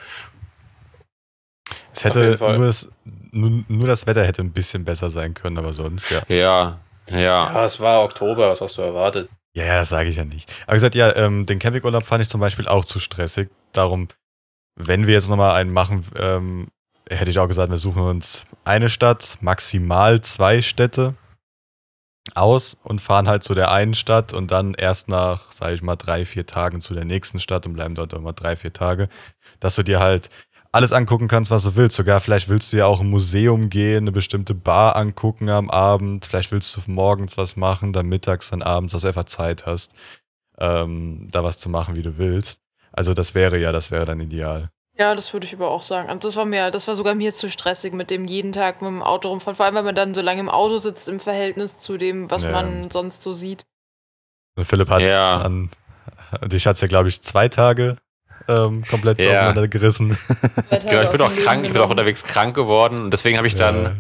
[1.94, 2.88] Es hätte nur das,
[3.32, 6.22] nur, nur das Wetter hätte ein bisschen besser sein können, aber sonst, ja.
[6.28, 7.18] Ja, ja.
[7.54, 9.30] Ja, es war Oktober, was hast du erwartet?
[9.58, 10.54] Ja, das sage ich ja nicht.
[10.68, 13.50] Aber gesagt, ja, ähm, den Campingurlaub fand ich zum Beispiel auch zu stressig.
[13.74, 14.08] Darum,
[14.76, 16.68] wenn wir jetzt nochmal einen machen, ähm,
[17.10, 21.16] hätte ich auch gesagt, wir suchen uns eine Stadt, maximal zwei Städte
[22.36, 25.96] aus und fahren halt zu der einen Stadt und dann erst nach, sage ich mal,
[25.96, 29.10] drei, vier Tagen zu der nächsten Stadt und bleiben dort immer drei, vier Tage,
[29.60, 30.30] dass du dir halt
[30.78, 31.98] alles angucken kannst, was du willst.
[31.98, 36.26] Sogar vielleicht willst du ja auch im Museum gehen, eine bestimmte Bar angucken am Abend.
[36.26, 39.92] Vielleicht willst du morgens was machen, dann mittags, dann abends, dass du einfach Zeit hast,
[40.60, 42.62] ähm, da was zu machen, wie du willst.
[42.94, 44.70] Also das wäre ja, das wäre dann ideal.
[44.98, 46.10] Ja, das würde ich aber auch sagen.
[46.10, 48.90] Also das war mir, das war sogar mir zu stressig mit dem jeden Tag mit
[48.90, 49.56] dem Auto rumfahren.
[49.56, 52.46] Vor allem, wenn man dann so lange im Auto sitzt im Verhältnis zu dem, was
[52.46, 52.52] Ja.
[52.52, 53.66] man sonst so sieht.
[54.56, 55.40] Und Philipp hat Ja.
[55.42, 55.70] an,
[56.46, 57.98] dich hat's ja, glaube ich, zwei Tage
[58.48, 59.32] ähm, komplett Ja.
[59.32, 60.18] auseinandergerissen.
[60.88, 63.56] Genau, ich bin auch krank, ich bin auch unterwegs krank geworden und deswegen habe ich
[63.56, 63.92] dann, Ja.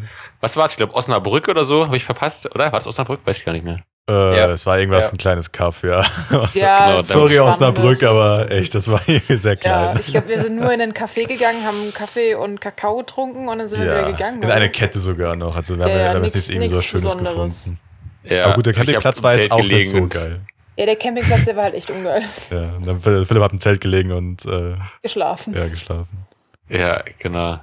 [0.41, 0.71] was war es?
[0.71, 2.71] Ich glaube Osnabrück oder so, habe ich verpasst, oder?
[2.71, 3.21] War es Osnabrück?
[3.25, 3.81] Weiß ich gar nicht mehr.
[4.09, 4.51] Äh, Ja.
[4.51, 5.11] Es war irgendwas, Ja.
[5.11, 6.05] ein kleines Kaff, ja.
[6.53, 9.97] Ja, genau, Sorry, Osnabrück, aber echt, das war irgendwie sehr Ja, klein.
[9.99, 13.57] ich glaube, wir sind nur in einen Café gegangen, haben Kaffee und Kakao getrunken und
[13.59, 14.41] dann sind wir wieder gegangen.
[14.43, 15.55] in eine Kette sogar noch.
[15.57, 17.63] Also wir Ja, haben ja, ja, wir haben jetzt nix- nicht irgendwie so Schönes Besonderes.
[17.65, 17.79] gefunden.
[18.23, 20.41] Ja, aber gut, der im war jetzt auch nicht gelegen so und- geil.
[20.77, 22.21] Ja, der Campingplatz, der war halt echt ungeil.
[22.51, 25.53] Ja, und dann Philipp hat im Zelt gelegen und äh, Geschlafen.
[25.55, 26.27] ja, geschlafen.
[26.69, 27.59] Ja, genau.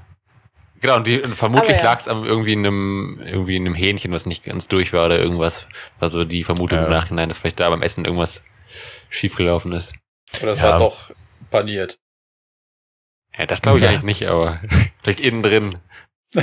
[0.81, 1.85] Genau, und, die, und vermutlich ja.
[1.85, 5.19] lag es irgendwie in einem, irgendwie in einem Hähnchen, was nicht ganz durch war oder
[5.19, 5.67] irgendwas.
[5.99, 6.85] War so die Vermutung Ja.
[6.85, 8.43] im Nachhinein, dass vielleicht da beim Essen irgendwas
[9.09, 9.95] schiefgelaufen ist.
[10.43, 10.65] Oder es Ja.
[10.73, 11.11] war doch
[11.51, 11.99] paniert.
[13.39, 13.91] Ja, das glaube ich Ja.
[13.91, 14.61] eigentlich nicht, aber
[15.03, 15.79] vielleicht innen drin.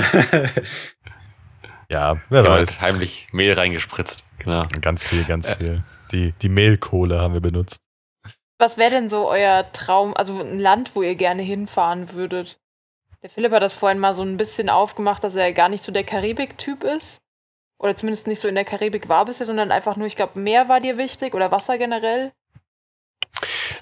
[1.90, 2.80] Ja, wer Jemand weiß.
[2.80, 4.24] heimlich Mehl reingespritzt.
[4.38, 4.66] Genau.
[4.80, 5.56] Ganz viel, ganz Äh.
[5.56, 5.84] viel.
[6.12, 7.78] Die, die Mehlkohle haben wir benutzt.
[8.58, 12.60] Was wäre denn so euer Traum, also ein Land, wo ihr gerne hinfahren würdet?
[13.22, 15.92] Der Philipp hat das vorhin mal so ein bisschen aufgemacht, dass er gar nicht so
[15.92, 17.22] der Karibik-Typ ist.
[17.78, 20.68] Oder zumindest nicht so in der Karibik war bisher, sondern einfach nur, ich glaube, Meer
[20.68, 22.32] war dir wichtig oder Wasser generell.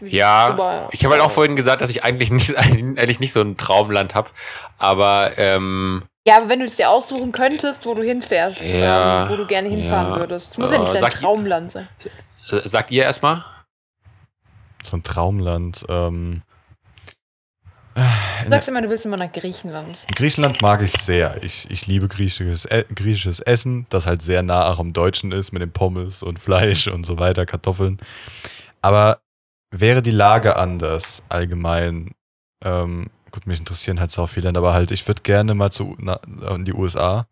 [0.01, 3.33] Wie Ja, super- ich habe halt auch vorhin gesagt, dass ich eigentlich nicht, eigentlich nicht
[3.33, 4.31] so ein Traumland habe.
[4.79, 9.30] Aber ähm, Ja, aber wenn du es dir aussuchen könntest, wo du hinfährst, Ja, ähm,
[9.30, 10.16] wo du gerne hinfahren ja.
[10.18, 10.50] würdest.
[10.52, 11.88] Es muss ja nicht Äh, dein sag- Traumland sein.
[12.50, 13.44] äh, sagt ihr erstmal?
[14.83, 15.85] So ein Traumland.
[15.88, 16.42] Ähm,
[18.44, 19.98] Du sagst immer, du willst immer nach Griechenland.
[20.14, 21.42] Griechenland mag ich sehr.
[21.42, 25.52] Ich, ich liebe griechisches, E- griechisches Essen, das halt sehr nah auch am Deutschen ist,
[25.52, 27.98] mit den Pommes und Fleisch und so weiter, Kartoffeln.
[28.80, 29.20] Aber
[29.70, 32.12] wäre die Lage anders allgemein,
[32.64, 35.97] ähm, gut, mich interessieren halt so viele Länder, aber halt, ich würde gerne mal zu,
[35.99, 36.21] na,
[36.55, 37.27] in die USA.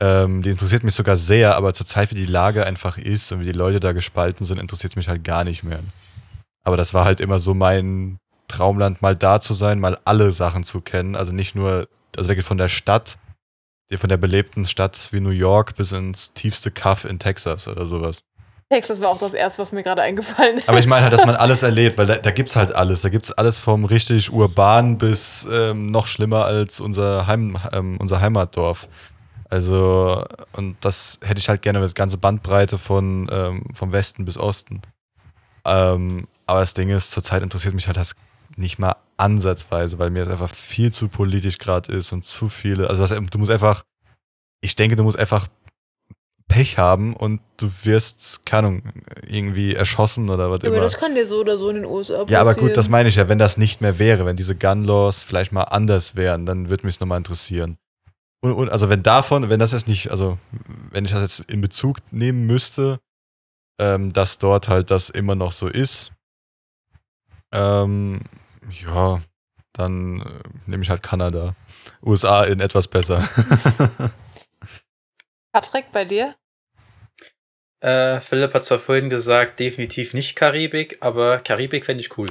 [0.00, 3.40] Ähm, die interessiert mich sogar sehr, aber zur Zeit, wie die Lage einfach ist und
[3.40, 5.80] wie die Leute da gespalten sind, interessiert mich halt gar nicht mehr.
[6.64, 10.64] Aber das war halt immer so mein Traumland, mal da zu sein, mal alle Sachen
[10.64, 11.14] zu kennen.
[11.14, 13.18] Also nicht nur, also wirklich von der Stadt,
[13.96, 18.22] von der belebten Stadt wie New York bis ins tiefste Kaff in Texas oder sowas.
[18.74, 20.68] Texas war auch das erste, was mir gerade eingefallen ist.
[20.68, 23.02] Aber ich meine halt, dass man alles erlebt, weil da, da gibt's halt alles.
[23.02, 28.20] Da gibt's alles vom richtig urban bis ähm, noch schlimmer als unser, Heim, ähm, unser
[28.20, 28.88] Heimatdorf.
[29.48, 34.36] Also, und das hätte ich halt gerne, das ganze Bandbreite von ähm, vom Westen bis
[34.36, 34.82] Osten.
[35.64, 38.14] Ähm, aber das Ding ist, zurzeit interessiert mich halt das
[38.56, 42.90] nicht mal ansatzweise, weil mir das einfach viel zu politisch gerade ist und zu viele.
[42.90, 43.84] Also, was, du musst einfach,
[44.60, 45.46] ich denke, du musst einfach
[46.48, 48.82] Pech haben und du wirst, keine Ahnung,
[49.26, 50.84] irgendwie erschossen oder was Ja, aber immer.
[50.84, 52.28] das kann dir so oder so in den USA passieren.
[52.28, 54.84] Ja, aber gut, das meine ich ja, wenn das nicht mehr wäre, wenn diese Gun
[54.84, 57.78] Laws vielleicht mal anders wären, dann würde mich es nochmal interessieren.
[58.42, 60.38] Und, und also wenn davon, wenn das jetzt nicht, also
[60.90, 63.00] wenn ich das jetzt in Bezug nehmen müsste,
[63.80, 66.12] ähm, dass dort halt das immer noch so ist,
[67.52, 68.20] ähm,
[68.84, 69.22] ja,
[69.72, 70.24] dann äh,
[70.66, 71.54] nehme ich halt Kanada.
[72.02, 73.26] USA in etwas besser.
[75.54, 76.34] Patrick, bei dir?
[77.80, 82.28] Äh, Philipp hat zwar vorhin gesagt, definitiv nicht Karibik, aber Karibik fände ich cool.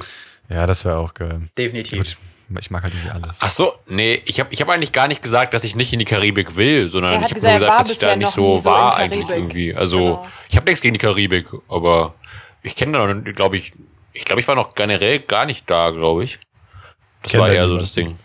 [0.50, 1.38] ja, das wäre auch geil.
[1.38, 2.02] Gut, Definitiv.
[2.02, 2.18] ich,
[2.58, 3.36] ich mag halt nicht alles.
[3.40, 6.00] Ach so, nee, ich habe ich hab eigentlich gar nicht gesagt, dass ich nicht in
[6.00, 8.68] die Karibik will, sondern Er ich habe gesagt, gesagt, dass ich da nicht so so
[8.70, 9.74] war eigentlich irgendwie.
[9.74, 10.28] Also Genau.
[10.50, 12.14] ich habe nichts gegen die Karibik, aber
[12.62, 13.72] ich kenne da noch, glaube ich,
[14.12, 16.40] ich glaube, ich war noch generell gar nicht da, glaube ich.
[17.22, 18.18] Das Kennt war da eher so das Ding.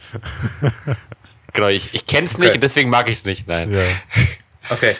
[1.53, 2.43] genau, ich, ich kenne es Okay.
[2.45, 3.47] nicht und deswegen mag ich es nicht.
[3.47, 3.71] Nein.
[3.71, 3.81] Ja.
[4.69, 4.95] Okay.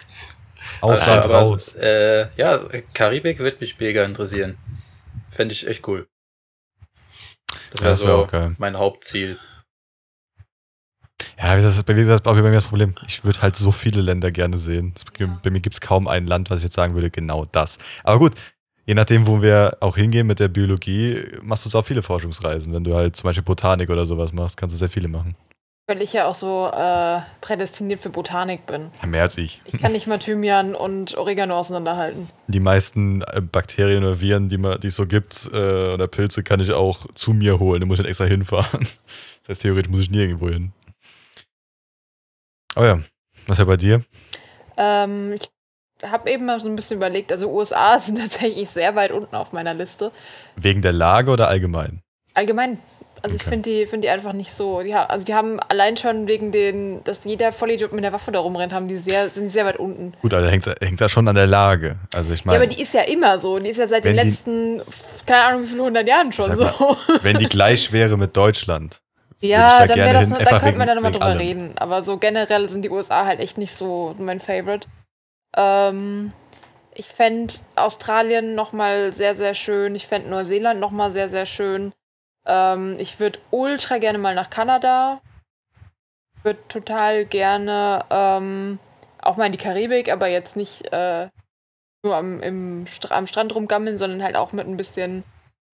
[0.82, 1.75] Ausland aber, raus.
[1.75, 2.60] Äh, ja,
[2.93, 4.58] Karibik würde mich mega interessieren.
[5.29, 6.08] Fände ich echt cool.
[7.71, 8.55] Das Ja, wäre das wär so auch geil.
[8.58, 9.39] mein Hauptziel.
[11.38, 12.95] Ja, wie gesagt, bei mir ist das bei mir das Problem.
[13.08, 14.93] Ich würde halt so viele Länder gerne sehen.
[14.95, 15.05] Es-
[15.43, 17.77] Bei mir gibt es kaum ein Land, was ich jetzt sagen würde, genau das.
[18.03, 18.34] Aber gut,
[18.86, 22.73] je nachdem, wo wir auch hingehen mit der Biologie, machst du auch viele Forschungsreisen.
[22.73, 25.36] Wenn du halt zum Beispiel Botanik oder sowas machst, kannst du sehr viele machen.
[25.89, 28.91] Weil ich ja auch so äh, prädestiniert für Botanik bin.
[29.08, 29.60] Mehr als ich.
[29.65, 32.30] Ich kann nicht mal Thymian und Oregano auseinanderhalten.
[32.45, 36.43] Die meisten äh, Bakterien oder Viren, die, man, die es so gibt, äh, oder Pilze,
[36.43, 37.82] kann ich auch zu mir holen.
[37.82, 38.88] Da muss ich nicht extra hinfahren.
[39.41, 40.73] Das heißt, theoretisch muss ich nie irgendwo hin.
[42.75, 42.99] Oh ja,
[43.47, 44.04] was ist ja bei dir?
[44.78, 45.49] Ähm, ich
[46.08, 49.54] habe eben mal so ein bisschen überlegt, also USA sind tatsächlich sehr weit unten auf
[49.54, 50.12] meiner Liste.
[50.56, 52.04] Wegen der Lage oder allgemein?
[52.36, 52.78] Allgemein.
[53.21, 53.49] Also ich Okay.
[53.49, 54.82] finde die, find die einfach nicht so.
[54.82, 58.39] Die, also die haben allein schon wegen den, dass jeder Vollidiot mit der Waffe da
[58.39, 60.13] rumrennt, haben die sehr, sind die sehr weit unten.
[60.21, 61.97] Gut, also hängt, hängt da schon an der Lage.
[62.15, 63.60] Also ich Ja, meine, aber die ist ja immer so.
[63.60, 64.82] Die ist ja seit den die- letzten,
[65.25, 66.63] keine Ahnung, wie viele hundert Jahren schon so.
[66.63, 66.75] mal,
[67.21, 69.01] wenn die gleich wäre mit Deutschland.
[69.41, 71.38] Ja, da dann, das, hin, dann könnte man da nochmal drüber allem.
[71.38, 71.75] reden.
[71.77, 74.86] Aber so generell sind die USA halt echt nicht so mein Favorite.
[75.55, 76.34] Ähm,
[76.93, 79.95] ich fände Australien nochmal sehr, sehr schön.
[79.95, 81.93] Ich fände Neuseeland nochmal sehr, sehr schön.
[82.45, 85.21] Ähm, ich würde ultra gerne mal nach Kanada.
[86.43, 88.80] Würde total gerne ähm,
[89.21, 91.30] auch mal in die Karibik, aber jetzt nicht äh,
[92.04, 95.23] nur am, im Stra am Strand rumgammeln, sondern halt auch mit ein bisschen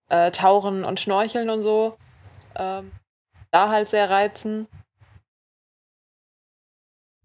[0.10, 1.95] äh, Tauchen und Schnorcheln und so.
[2.56, 2.91] Ähm,
[3.51, 4.67] da halt sehr reizen.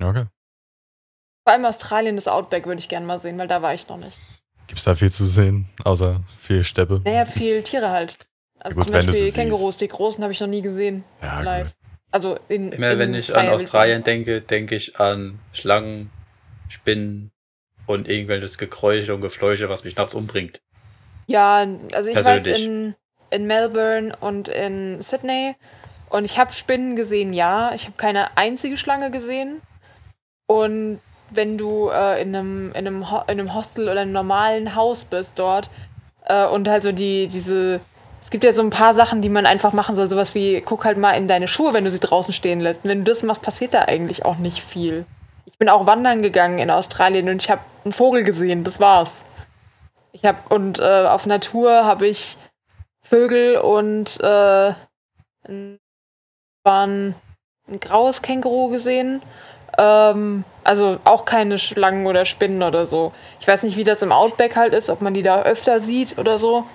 [0.01, 0.27] Ja, Okay.
[1.47, 3.97] Vor allem Australien, das Outback würde ich gerne mal sehen, weil da war ich noch
[3.97, 4.19] nicht.
[4.67, 7.01] Gibt es da viel zu sehen, außer viel Steppe?
[7.05, 8.19] Naja, viel Tiere halt.
[8.61, 11.69] Also gut, zum Beispiel Kängurus, die großen habe ich noch nie gesehen Ja, live.
[11.69, 11.77] gut.
[12.13, 16.11] Also in Immer in wenn ich an Australien denke, denke ich an Schlangen,
[16.69, 17.31] Spinnen
[17.87, 20.61] und irgendwelches Gekräusche und Gefleuche, was mich nachts umbringt.
[21.27, 22.95] Ja, also ich war jetzt in,
[23.31, 25.55] in Melbourne und in Sydney
[26.11, 27.73] und ich habe Spinnen gesehen, ja.
[27.75, 29.63] Ich habe keine einzige Schlange gesehen.
[30.47, 34.75] Und wenn du äh, in, einem, in, einem Ho in einem Hostel oder einem normalen
[34.75, 35.71] Haus bist dort
[36.25, 37.81] äh, und halt so die, diese.
[38.21, 40.09] Es gibt ja so ein paar Sachen, die man einfach machen soll.
[40.11, 42.85] Sowas wie, guck halt mal in deine Schuhe, wenn du sie draußen stehen lässt.
[42.85, 45.07] Und wenn du das machst, passiert da eigentlich auch nicht viel.
[45.47, 48.63] Ich bin auch wandern gegangen in Australien und ich habe einen Vogel gesehen.
[48.65, 49.27] Das war's.
[50.13, 52.37] Ich habe und äh, auf Natur habe ich
[53.03, 54.73] Vögel und äh,
[55.49, 55.79] ein,
[56.65, 57.15] ein
[57.81, 59.23] graues Känguru gesehen.
[59.79, 63.13] Ähm, also auch keine Schlangen oder Spinnen oder so.
[63.41, 66.19] Ich weiß nicht, wie das im Outback halt ist, ob man die da öfter sieht
[66.19, 66.67] oder so.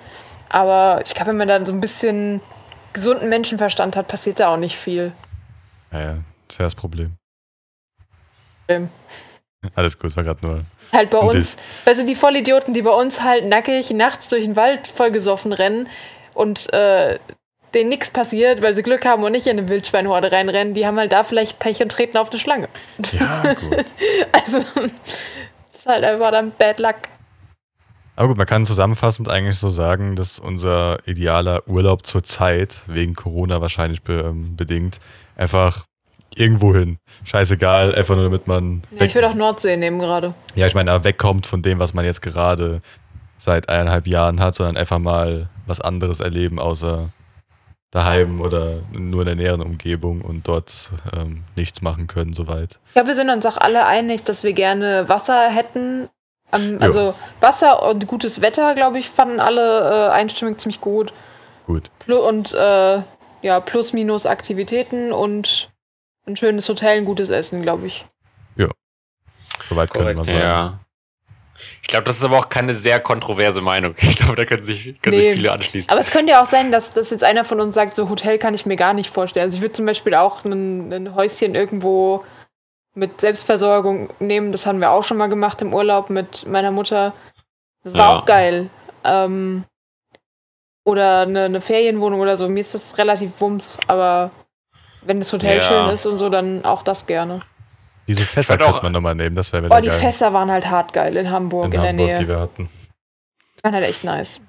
[0.48, 2.40] Aber ich glaube, wenn man dann so ein bisschen
[2.92, 5.12] gesunden Menschenverstand hat, passiert da auch nicht viel.
[5.92, 6.12] Ja, ja,
[6.46, 7.12] das ist ja das Problem.
[8.68, 8.88] Ähm,
[9.74, 10.64] Alles gut, war gerade nur.
[10.92, 14.56] Halt bei uns, weißt du, die Vollidioten, die bei uns halt nackig nachts durch den
[14.56, 15.88] Wald vollgesoffen rennen
[16.34, 17.18] und äh,
[17.74, 20.98] denen nichts passiert, weil sie Glück haben und nicht in eine Wildschweinhorde reinrennen, die haben
[20.98, 22.68] halt da vielleicht Pech und treten auf eine Schlange.
[23.12, 23.84] Ja, gut.
[24.32, 26.96] Also, das ist halt einfach dann Bad Luck.
[28.16, 33.60] Aber gut, man kann zusammenfassend eigentlich so sagen, dass unser idealer Urlaub zurzeit, wegen Corona
[33.60, 35.00] wahrscheinlich be ähm, bedingt,
[35.36, 35.84] einfach
[36.34, 36.98] irgendwo hin.
[37.24, 38.82] Scheißegal, einfach nur damit man.
[38.90, 40.34] Ja, ich würde auch Nordsee nehmen gerade.
[40.54, 42.80] ja, ich meine, wegkommt von dem, was man jetzt gerade
[43.38, 47.10] seit eineinhalb Jahren hat, sondern einfach mal was anderes erleben, außer
[47.90, 52.78] daheim oder nur in der näheren Umgebung und dort ähm, nichts machen können, soweit.
[52.88, 56.08] Ich glaube, wir sind uns auch alle einig, dass wir gerne Wasser hätten.
[56.52, 56.80] Ähm, Ja.
[56.80, 61.12] also Wasser und gutes Wetter, glaube ich, fanden alle äh, einstimmig ziemlich gut.
[61.66, 61.90] Gut.
[62.08, 63.02] Und äh,
[63.42, 65.68] ja, plus minus Aktivitäten und
[66.26, 68.04] ein schönes Hotel, ein gutes Essen, glaube ich.
[69.68, 70.38] Soweit können wir sagen.
[70.38, 70.78] Ja.
[71.82, 73.94] Ich glaube, das ist aber auch keine sehr kontroverse Meinung.
[73.96, 75.28] Ich glaube, da können sich, können Nee.
[75.30, 75.88] sich viele anschließen.
[75.90, 78.38] Aber es könnte ja auch sein, dass, dass jetzt einer von uns sagt, so Hotel
[78.38, 79.44] kann ich mir gar nicht vorstellen.
[79.44, 82.24] Also ich würde zum Beispiel auch ein, ein Häuschen irgendwo
[82.96, 84.50] mit Selbstversorgung nehmen.
[84.52, 87.12] Das haben wir auch schon mal gemacht im Urlaub mit meiner Mutter.
[87.84, 88.16] Das war Ja.
[88.18, 88.68] auch geil.
[89.04, 89.64] Ähm,
[90.84, 92.48] oder eine, eine Ferienwohnung oder so.
[92.48, 94.30] Mir ist das relativ wumms, aber
[95.02, 95.60] wenn das Hotel Ja.
[95.62, 97.40] schön ist und so, dann auch das gerne.
[98.08, 99.98] Diese Fässer könnte man nochmal nehmen, das wäre wieder Oh, die geil.
[99.98, 102.28] Fässer waren halt hart geil in Hamburg, in, in, Hamburg, der die Nähe.
[102.28, 102.70] wir hatten.
[103.62, 104.40] Waren halt echt nice.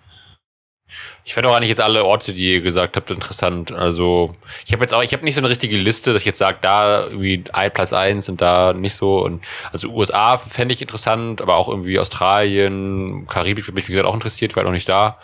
[1.25, 3.71] Ich fand auch eigentlich jetzt alle Orte, die ihr gesagt habt, interessant.
[3.71, 6.37] Also, ich habe jetzt auch, ich habe nicht so eine richtige Liste, dass ich jetzt
[6.39, 9.19] sage, da irgendwie Platz eins und da nicht so.
[9.23, 14.07] Und also USA fände ich interessant, aber auch irgendwie Australien, Karibik würde mich, wie gesagt,
[14.07, 15.17] auch interessiert, war noch nicht da.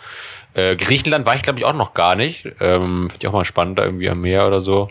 [0.54, 2.46] Äh, Griechenland war ich, glaube ich, auch noch gar nicht.
[2.60, 4.88] Ähm, Finde ich auch mal spannend, da irgendwie am Meer oder so.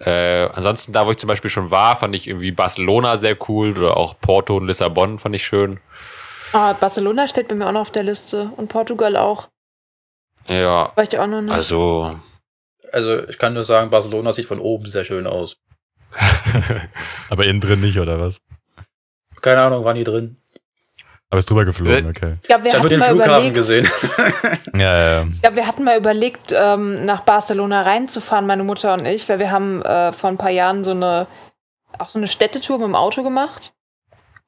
[0.00, 3.78] Äh, ansonsten, da wo ich zum Beispiel schon war, fand ich irgendwie Barcelona sehr cool
[3.78, 5.78] oder auch Porto und Lissabon fand ich schön.
[6.52, 9.48] Ah, Barcelona steht bei mir auch noch auf der Liste und Portugal auch.
[10.46, 11.52] Ja, War ich auch noch nicht.
[11.52, 12.16] also
[12.92, 15.56] Also ich kann nur sagen, Barcelona sieht von oben sehr schön aus.
[17.30, 18.40] Aber innen drin nicht, oder was?
[19.42, 20.36] Keine Ahnung, war nie drin.
[21.34, 22.36] Aber ist drüber geflogen, okay.
[22.40, 23.88] ich glaube, wir Ich habe den mal Flughafen überlegt, gesehen.
[24.72, 25.26] Ja, ja, ja.
[25.32, 29.40] Ich glaube, wir hatten mal überlegt, ähm, nach Barcelona reinzufahren, meine Mutter und ich, weil
[29.40, 31.26] wir haben äh, vor ein paar Jahren so eine,
[31.98, 33.73] auch so eine Städtetour mit dem Auto gemacht.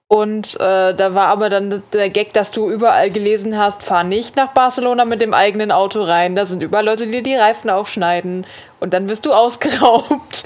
[0.08, 4.36] Und äh, da war aber dann der Gag, dass du überall gelesen hast, fahr nicht
[4.36, 6.36] nach Barcelona mit dem eigenen Auto rein.
[6.36, 8.46] Da sind überall Leute, die dir die Reifen aufschneiden.
[8.78, 10.44] Und dann wirst du ausgeraubt.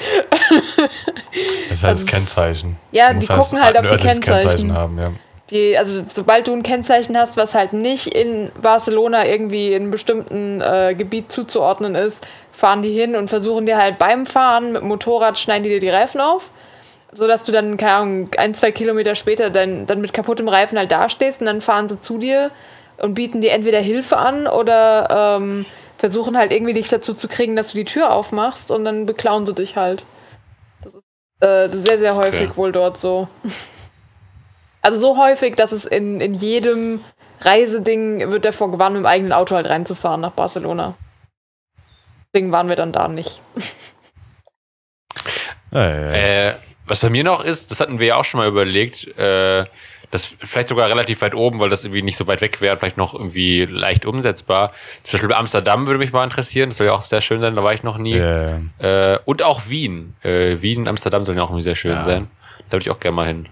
[1.68, 2.76] Das halt Also es- Kennzeichen.
[2.90, 4.74] Ja, die gucken halt auf die örtliches Kennzeichen.
[4.74, 5.10] haben, ja.
[5.50, 9.90] Die, also sobald du ein Kennzeichen hast, was halt nicht in Barcelona irgendwie in einem
[9.90, 14.82] bestimmten äh, Gebiet zuzuordnen ist, fahren die hin und versuchen dir halt beim Fahren mit
[14.82, 16.50] dem Motorrad schneiden die dir die Reifen auf,
[17.12, 20.92] sodass du dann, keine Ahnung, ein, zwei Kilometer später dann, dann mit kaputtem Reifen halt
[20.92, 22.50] dastehst und dann fahren sie zu dir
[22.98, 25.66] und bieten dir entweder Hilfe an oder ähm,
[25.98, 29.46] versuchen halt irgendwie dich dazu zu kriegen, dass du die Tür aufmachst und dann beklauen
[29.46, 30.04] sie dich halt.
[30.82, 31.02] Das ist
[31.40, 32.56] äh, sehr, sehr häufig Okay.
[32.56, 33.28] wohl dort so.
[34.82, 37.04] Also so häufig, dass es in, in jedem
[37.42, 40.94] Reiseding wird davor gewarnt, mit dem eigenen Auto halt reinzufahren nach Barcelona.
[42.32, 43.40] Deswegen waren wir dann da nicht.
[43.56, 43.62] Ja.
[45.72, 46.54] Äh,
[46.90, 49.64] was bei mir noch ist, das hatten wir ja auch schon mal überlegt, äh,
[50.10, 52.96] das vielleicht sogar relativ weit oben, weil das irgendwie nicht so weit weg wäre, vielleicht
[52.96, 54.72] noch irgendwie leicht umsetzbar.
[55.04, 57.62] Zum Beispiel Amsterdam würde mich mal interessieren, das soll ja auch sehr schön sein, da
[57.62, 58.16] war ich noch nie.
[58.16, 58.58] Ja.
[58.78, 60.16] Äh, und auch Wien.
[60.24, 62.02] Äh, Wien und Amsterdam sollen ja auch irgendwie sehr schön Ja.
[62.04, 62.28] sein.
[62.68, 63.48] Da würde ich auch gerne mal hin.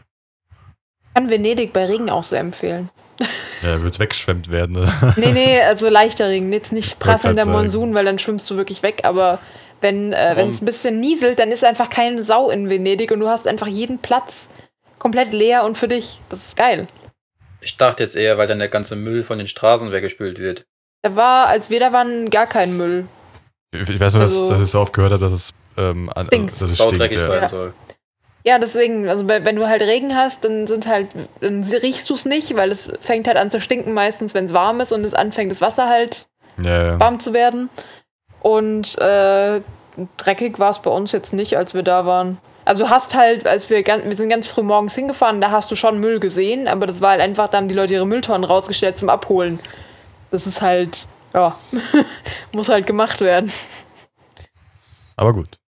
[1.15, 2.91] Kann Venedig bei Regen auch sehr empfehlen.
[3.63, 5.15] ja wird es weggeschwemmt werden, oder?
[5.17, 6.53] Nee, nee, also leichter Regen.
[6.53, 7.47] Jetzt nicht prasselnder.
[7.47, 9.03] Monsun, weil dann schwimmst du wirklich weg.
[9.05, 9.39] Aber
[9.81, 13.21] wenn äh, wenn es ein bisschen nieselt, dann ist einfach keine Sau in Venedig und
[13.21, 14.51] du hast einfach jeden Platz
[14.99, 16.21] komplett leer und für dich.
[16.29, 16.87] Das ist geil.
[17.61, 20.65] Ich dachte jetzt eher, weil dann der ganze Müll von den Straßen weggespült wird.
[21.03, 23.07] Da war, als wir da waren, gar kein Müll.
[23.73, 26.11] Ich ich weiß nur, dass, Also- dass ich so oft gehört habe, dass es, ähm,
[26.15, 26.53] an, Stinkt.
[26.61, 27.13] dass es stinkt.
[27.13, 27.19] Ja.
[27.21, 27.49] sein Ja.
[27.49, 27.73] soll.
[28.45, 31.09] Ja, deswegen, also wenn wenn du halt Regen hast, dann sind halt,
[31.41, 34.53] dann riechst du es nicht, weil es fängt halt an zu stinken meistens, wenn es
[34.55, 36.27] warm ist und es anfängt, das Wasser halt
[36.63, 37.01] Ja, ja.
[37.01, 37.69] warm zu werden.
[38.41, 39.61] Und äh,
[40.17, 42.39] dreckig war es bei uns jetzt nicht, als wir da waren.
[42.65, 45.71] Also du hast halt, als wir ganz, wir sind ganz früh morgens hingefahren, da hast
[45.71, 48.45] du schon Müll gesehen, aber das war halt einfach, da haben die Leute ihre Mülltonnen
[48.45, 49.59] rausgestellt zum Abholen.
[50.31, 51.59] Das ist halt ja,
[52.53, 53.51] muss halt gemacht werden.
[55.17, 55.59] Aber gut.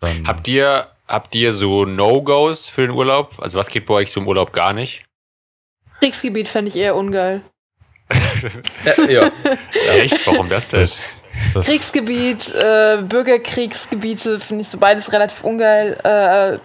[0.00, 3.38] Dann, Habt ihr, habt ihr so No-Gos für den Urlaub?
[3.38, 5.04] Also was geht bei euch so im Urlaub gar nicht?
[6.00, 7.42] Kriegsgebiet fände ich eher ungeil.
[8.84, 9.30] Ja, ja.
[9.92, 10.26] Echt?
[10.26, 10.88] Warum das denn?
[11.54, 15.92] Das, Kriegsgebiet, äh, Bürgerkriegsgebiete finde ich so beides relativ ungeil.
[16.04, 16.58] Äh,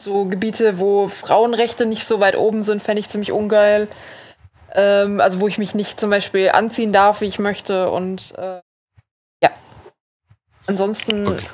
[0.00, 3.88] so Gebiete, wo Frauenrechte nicht so weit oben sind, fände ich ziemlich ungeil.
[4.72, 7.90] Ähm, also wo ich mich nicht zum Beispiel anziehen darf, wie ich möchte.
[7.90, 8.60] Und äh,
[9.42, 9.50] ja.
[10.66, 11.46] Ansonsten Okay.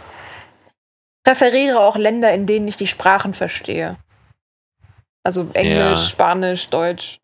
[1.24, 3.96] präferiere auch Länder, in denen ich die Sprachen verstehe.
[5.24, 5.96] Also Englisch, Ja.
[5.96, 7.18] Spanisch, Deutsch.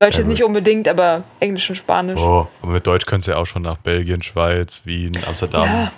[0.00, 0.28] Deutsch jetzt gut.
[0.28, 2.20] nicht unbedingt, aber Englisch und Spanisch.
[2.20, 5.64] oh, aber mit Deutsch könntest du ja auch schon nach Belgien, Schweiz, Wien, Amsterdam.
[5.64, 5.92] Ja.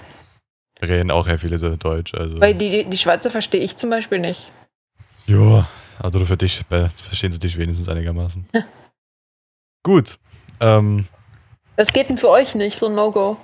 [0.82, 2.14] Reden auch ja viele so Deutsch.
[2.14, 2.40] Also.
[2.40, 4.50] Weil die, die, die Schweizer verstehe ich zum Beispiel nicht.
[5.26, 8.48] Ja, also für dich verstehen sie dich wenigstens einigermaßen.
[9.82, 10.18] Gut.
[10.60, 11.06] Ähm,
[11.76, 13.36] Was geht denn für euch nicht, so ein No-Go?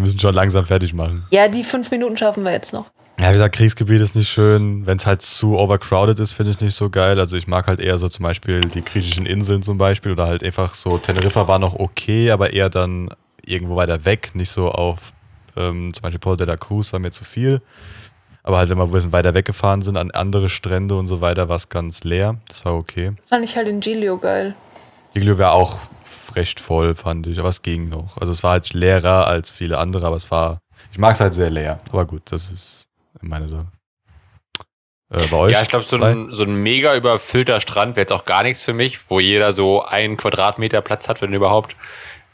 [0.00, 1.26] wir müssen schon langsam fertig machen.
[1.30, 2.90] Ja, die fünf Minuten schaffen wir jetzt noch.
[3.20, 4.86] Ja, wie gesagt, Kriegsgebiet ist nicht schön.
[4.86, 7.20] Wenn es halt zu overcrowded ist, finde ich nicht so geil.
[7.20, 10.42] Also ich mag halt eher so zum Beispiel die griechischen Inseln zum Beispiel oder halt
[10.42, 13.10] einfach so, Teneriffa war noch okay, aber eher dann
[13.44, 15.12] irgendwo weiter weg, nicht so auf
[15.54, 17.60] ähm, zum Beispiel Porto de la Cruz war mir zu viel.
[18.42, 21.50] Aber halt, wenn wir ein bisschen weiter weggefahren sind an andere Strände und so weiter,
[21.50, 22.36] war es ganz leer.
[22.48, 23.12] Das war okay.
[23.28, 24.54] Fand ich halt in Giglio geil.
[25.12, 25.76] Giglio war auch
[26.34, 28.16] recht voll, fand ich, aber es ging noch.
[28.16, 30.58] Also es war halt leerer als viele andere, aber es war,
[30.90, 31.80] ich mag es halt sehr leer.
[31.90, 32.86] Aber gut, das ist
[33.20, 33.66] meine Sache.
[35.12, 35.52] Äh, bei euch?
[35.52, 38.62] Ja, ich glaube, so ein, so ein mega überfüllter Strand wäre jetzt auch gar nichts
[38.62, 41.74] für mich, wo jeder so einen Quadratmeter Platz hat, wenn überhaupt.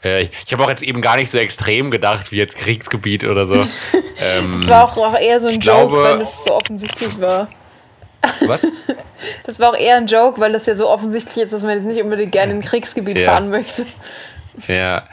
[0.03, 3.23] Äh, ich ich habe auch jetzt eben gar nicht so extrem gedacht, wie jetzt Kriegsgebiet
[3.23, 3.55] oder so.
[4.19, 7.19] ähm, Das war auch, auch eher so ein ich Joke, glaube- weil es so offensichtlich
[7.19, 7.47] war.
[8.45, 8.67] was?
[9.45, 11.85] Das war auch eher ein Joke, weil das ja so offensichtlich ist, dass man jetzt
[11.85, 13.31] nicht unbedingt gerne in ein Kriegsgebiet Ja.
[13.31, 13.83] fahren möchte.
[14.67, 15.05] Ja.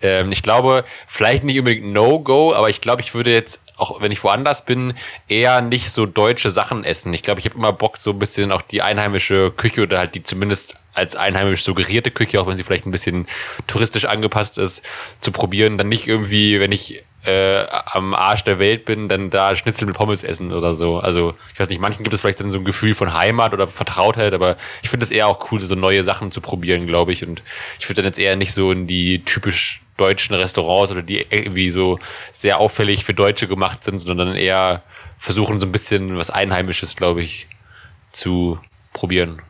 [0.00, 4.12] Ähm, ich glaube, vielleicht nicht unbedingt No-Go, aber ich glaube, ich würde jetzt, auch wenn
[4.12, 4.94] ich woanders bin,
[5.28, 7.14] eher nicht so deutsche Sachen essen.
[7.14, 10.14] Ich glaube, ich habe immer Bock, so ein bisschen auch die einheimische Küche oder halt
[10.14, 13.26] die zumindest als einheimisch suggerierte Küche, auch wenn sie vielleicht ein bisschen
[13.68, 14.84] touristisch angepasst ist,
[15.20, 15.78] zu probieren.
[15.78, 19.96] Dann nicht irgendwie, wenn ich äh, am Arsch der Welt bin, dann da Schnitzel mit
[19.96, 20.98] Pommes essen oder so.
[20.98, 23.68] Also, ich weiß nicht, manchen gibt es vielleicht dann so ein Gefühl von Heimat oder
[23.68, 27.24] Vertrautheit, aber ich finde es eher auch cool, so neue Sachen zu probieren, glaube ich.
[27.24, 27.42] Und
[27.78, 31.70] ich würde dann jetzt eher nicht so in die typisch deutschen Restaurants oder die irgendwie
[31.70, 31.98] so
[32.32, 34.82] sehr auffällig für Deutsche gemacht sind, sondern eher
[35.18, 37.46] versuchen, so ein bisschen was Einheimisches, glaube ich,
[38.12, 38.58] zu
[38.92, 39.42] probieren.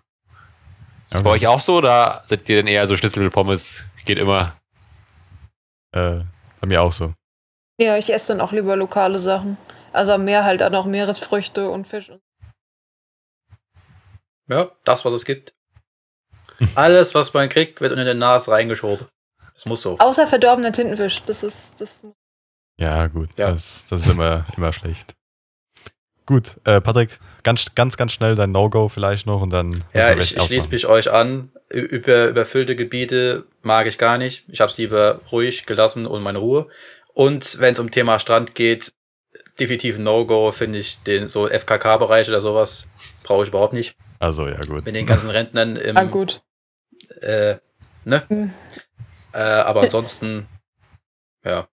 [1.06, 1.38] Ist das bei Okay.
[1.38, 3.84] euch auch so oder seid ihr denn eher so Schnitzel mit Pommes?
[4.04, 4.56] Geht immer.
[5.92, 6.20] Äh,
[6.60, 7.14] bei mir auch so.
[7.80, 9.56] Ja, ich esse dann auch lieber lokale Sachen.
[9.92, 12.10] Also am Meer halt dann auch Meeresfrüchte und Fisch.
[14.48, 15.52] Ja, das, was es gibt.
[16.74, 19.06] Alles, was man kriegt, wird unter den Nas reingeschoben.
[19.58, 19.98] Das muss so.
[19.98, 21.20] Außer verdorbener Tintenfisch.
[21.24, 22.06] Das ist, das
[22.78, 23.30] Ja, gut.
[23.36, 23.50] Ja.
[23.50, 25.16] Das, das ist immer, immer schlecht.
[26.26, 29.82] Gut, äh, Patrick, ganz, ganz, ganz schnell dein No-Go vielleicht noch und dann.
[29.94, 31.50] Ja, ich, ich schließe mich euch an.
[31.70, 34.44] Über, überfüllte Gebiete mag ich gar nicht.
[34.46, 36.68] Ich habe es lieber ruhig gelassen und meine Ruhe.
[37.12, 38.92] Und wenn es um Thema Strand geht,
[39.58, 42.86] definitiv ein No-Go, finde ich, den so FKK-Bereich oder sowas
[43.24, 43.96] brauche ich überhaupt nicht.
[44.20, 44.84] Also, ja, gut.
[44.84, 46.42] Mit den ganzen Rentnern im, ah, gut.
[47.22, 47.56] äh,
[48.04, 48.22] ne?
[48.28, 48.52] Hm.
[49.32, 50.46] Äh, aber ansonsten,
[51.44, 51.66] ja,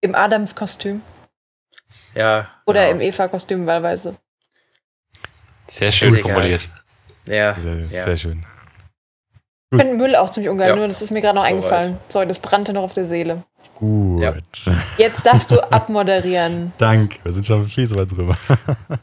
[0.00, 1.02] Im Adams-Kostüm.
[2.14, 2.48] ja.
[2.66, 2.96] Oder genau.
[2.96, 4.14] im Eva-Kostüm wahlweise.
[5.68, 6.22] Sehr schön egal.
[6.32, 6.60] formuliert.
[7.26, 8.04] Ja, Sehr, ja.
[8.04, 8.46] sehr schön.
[9.72, 10.76] Ich finde Müll auch ziemlich ungeil, Ja.
[10.76, 11.54] nur das ist mir gerade noch Soweit.
[11.56, 11.98] eingefallen.
[12.08, 13.42] Sorry, das brannte noch auf der Seele.
[13.74, 14.22] Gut.
[14.22, 14.34] Ja.
[14.96, 16.72] Jetzt darfst du abmoderieren.
[16.78, 17.18] Danke.
[17.24, 18.36] Wir sind schon viel zu weit drüber.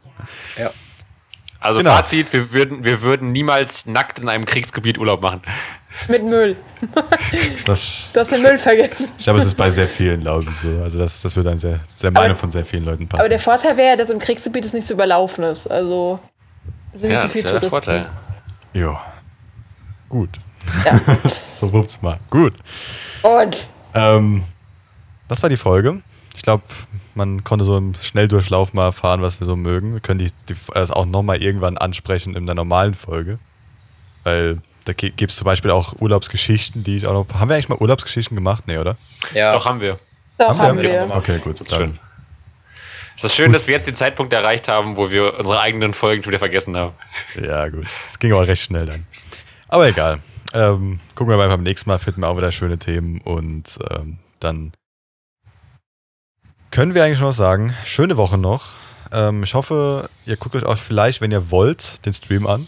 [1.60, 1.92] Also Genau.
[1.96, 5.42] Fazit, wir würden, wir würden niemals nackt in einem Kriegsgebiet Urlaub machen.
[6.08, 6.56] Mit Müll.
[7.66, 9.10] Das, Du hast den Müll vergessen.
[9.18, 10.68] ich glaube, es ist bei sehr vielen, glaube ich, so.
[10.84, 13.22] Also, das, das wird dann sehr, der Meinung von sehr vielen Leuten passen.
[13.22, 15.68] Aber der Vorteil wäre ja, dass im Kriegsgebiet es nicht so überlaufen ist.
[15.68, 16.20] Also
[16.94, 17.92] es sind nicht so viele wäre der Touristen.
[17.92, 18.10] Vorteil.
[18.74, 19.02] ja.
[20.10, 20.30] Gut.
[20.86, 21.00] Ja.
[21.60, 22.20] So wuppt's mal.
[22.30, 22.54] Gut.
[23.22, 24.44] Und Ähm,
[25.30, 26.02] das war die Folge.
[26.36, 26.64] Ich glaube,
[27.16, 29.94] man konnte so im Schnelldurchlauf mal erfahren, was wir so mögen.
[29.94, 33.40] Wir können die, die, das auch nochmal irgendwann ansprechen in der normalen Folge.
[34.24, 37.40] Weil da gibt es zum Beispiel auch Urlaubsgeschichten, die ich auch noch.
[37.40, 38.66] Haben wir eigentlich mal Urlaubsgeschichten gemacht?
[38.68, 38.98] Nee, oder?
[39.34, 39.54] ja.
[39.54, 40.00] Doch, haben wir.
[40.38, 40.84] doch haben, wir?
[40.84, 41.08] wir.
[41.08, 41.16] wir.
[41.16, 41.60] Okay, gut.
[41.60, 42.00] Das ist schön.
[43.16, 46.24] Es ist schön, dass wir jetzt den Zeitpunkt erreicht haben, wo wir unsere eigenen Folgen
[46.24, 46.94] schon wieder vergessen haben.
[47.42, 47.86] Ja, gut.
[48.08, 49.06] Es ging aber recht schnell dann.
[49.68, 50.20] Aber egal.
[50.54, 54.20] Ähm, gucken wir mal beim nächsten Mal, finden wir auch wieder schöne Themen und ähm,
[54.40, 54.72] dann
[56.70, 58.72] können wir eigentlich noch sagen, schöne Woche noch.
[59.12, 62.68] Ähm, ich hoffe, ihr guckt euch auch vielleicht, wenn ihr wollt, den Stream an.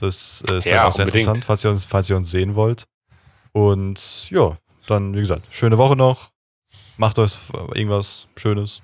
[0.00, 1.26] Das äh, ist Ja, auch sehr unbedingt.
[1.26, 2.84] interessant, falls ihr, uns, falls ihr uns sehen wollt.
[3.52, 6.30] Und ja, dann, wie gesagt, schöne Woche noch.
[6.96, 7.36] Macht euch
[7.74, 8.82] irgendwas Schönes.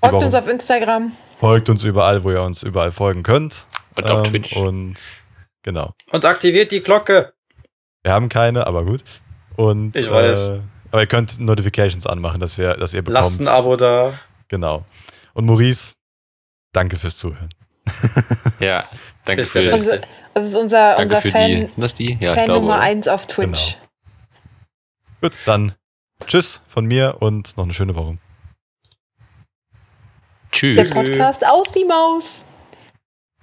[0.00, 0.24] Folgt Woche.
[0.26, 1.12] uns auf Instagram.
[1.38, 3.66] Folgt uns überall, wo ihr uns überall folgen könnt.
[3.94, 4.56] Und auf Ähm, Twitch.
[4.56, 4.96] Und
[5.62, 5.94] genau.
[6.12, 7.32] Und aktiviert die Glocke.
[8.02, 9.02] Wir haben keine, aber gut.
[9.56, 10.50] Und Ich weiß.
[10.50, 10.60] Äh,
[10.92, 13.24] aber ihr könnt Notifications anmachen, dass wir, dass ihr bekommt.
[13.24, 14.14] Lasst ein Abo da.
[14.48, 14.84] Genau.
[15.34, 15.94] Und Maurice,
[16.72, 17.48] danke fürs Zuhören.
[18.60, 18.84] Ja,
[19.24, 19.90] danke Bis der für, Also,
[20.34, 21.70] das ist unser, unser Fan, die.
[21.76, 22.18] Das ist die?
[22.20, 22.60] Ja, ich Fan glaube.
[22.60, 23.76] Nummer 1 auf Twitch.
[25.20, 25.72] Gut, dann
[26.26, 28.18] tschüss von mir und noch eine schöne Woche.
[30.52, 30.90] Der Tschüss.
[30.90, 32.44] Podcast aus die Maus.